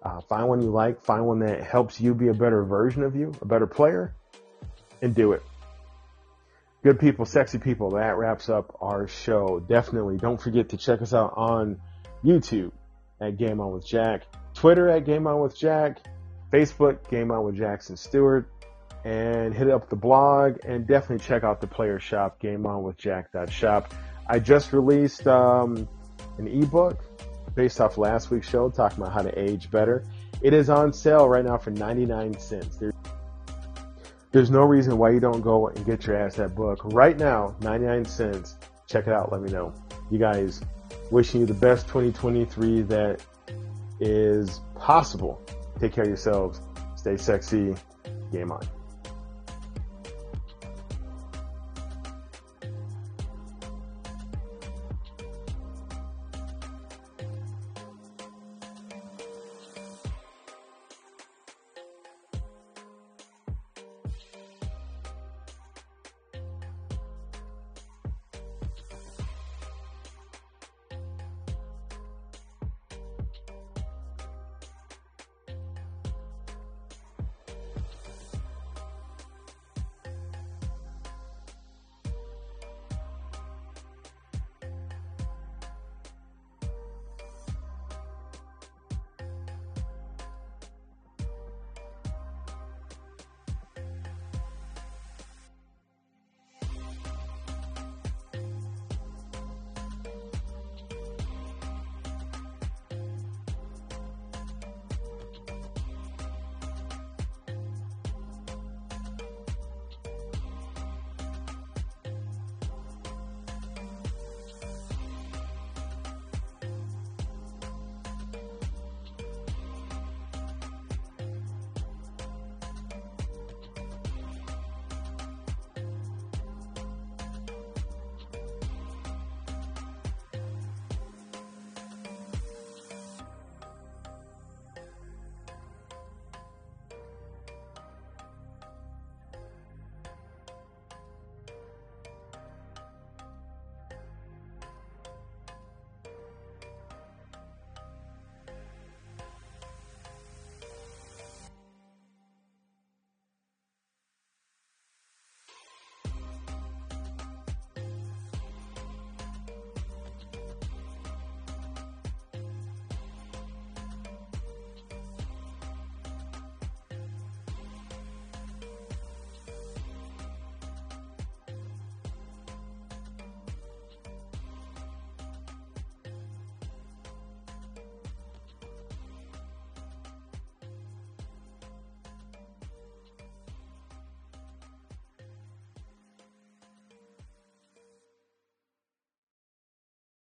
Uh, 0.04 0.20
find 0.22 0.48
one 0.48 0.62
you 0.62 0.70
like. 0.70 1.02
Find 1.02 1.26
one 1.26 1.40
that 1.40 1.64
helps 1.64 2.00
you 2.00 2.14
be 2.14 2.28
a 2.28 2.34
better 2.34 2.64
version 2.64 3.04
of 3.04 3.16
you, 3.16 3.34
a 3.42 3.46
better 3.46 3.68
player, 3.68 4.14
and 5.02 5.16
do 5.16 5.32
it. 5.32 5.44
Good 6.84 7.00
people, 7.00 7.26
sexy 7.26 7.58
people, 7.58 7.92
that 7.92 8.18
wraps 8.18 8.50
up 8.50 8.78
our 8.82 9.08
show. 9.08 9.60
Definitely 9.60 10.18
don't 10.18 10.40
forget 10.40 10.70
to 10.70 10.78
check 10.78 11.02
us 11.02 11.14
out 11.14 11.34
on 11.36 11.82
YouTube 12.24 12.72
at 13.20 13.38
Game 13.38 13.60
On 13.60 13.72
with 13.72 13.86
Jack, 13.88 14.24
Twitter 14.54 14.90
at 14.90 15.06
Game 15.06 15.26
On 15.26 15.40
with 15.40 15.58
Jack, 15.58 16.00
Facebook, 16.52 17.10
Game 17.10 17.32
On 17.32 17.44
with 17.44 17.56
Jackson 17.56 17.98
Stewart, 17.98 18.50
and 19.04 19.54
hit 19.54 19.70
up 19.70 19.90
the 19.90 19.96
blog 19.96 20.58
and 20.66 20.88
definitely 20.88 21.26
check 21.26 21.44
out 21.44 21.62
the 21.62 21.68
player 21.68 22.00
shop, 22.00 22.40
Game 22.40 22.66
On 22.66 22.84
with 22.84 22.98
GameOnWithJack.shop. 22.98 23.94
I 24.28 24.40
just 24.40 24.74
released 24.74 25.28
um, 25.28 25.88
an 26.38 26.48
ebook 26.48 27.04
based 27.56 27.80
off 27.82 27.98
last 27.98 28.30
week's 28.30 28.50
show 28.50 28.70
talking 28.70 29.02
about 29.02 29.14
how 29.14 29.22
to 29.22 29.40
age 29.40 29.72
better. 29.72 30.04
It 30.42 30.54
is 30.54 30.70
on 30.70 30.94
sale 30.94 31.28
right 31.28 31.44
now 31.44 31.58
for 31.58 31.72
99 31.72 32.38
cents. 32.40 32.78
There's 32.78 32.94
there's 34.32 34.52
no 34.52 34.64
reason 34.64 34.98
why 34.98 35.12
you 35.12 35.20
don't 35.20 35.42
go 35.42 35.68
and 35.68 35.86
get 35.86 36.06
your 36.06 36.18
ass 36.18 36.36
that 36.36 36.54
book 36.54 36.82
right 36.84 37.18
now, 37.18 37.56
99 37.62 38.06
cents. 38.06 38.58
Check 38.86 39.08
it 39.08 39.14
out. 39.14 39.32
Let 39.32 39.42
me 39.42 39.52
know. 39.52 39.74
You 40.12 40.20
guys, 40.20 40.62
wishing 41.10 41.40
you 41.40 41.48
the 41.48 41.54
best 41.54 41.88
2023 41.88 42.82
that 42.84 43.22
is 44.00 44.62
possible. 44.76 45.42
Take 45.80 45.94
care 45.94 46.04
of 46.04 46.10
yourselves. 46.10 46.62
Stay 46.96 47.18
sexy. 47.18 47.76
Game 48.32 48.52
on. 48.52 48.77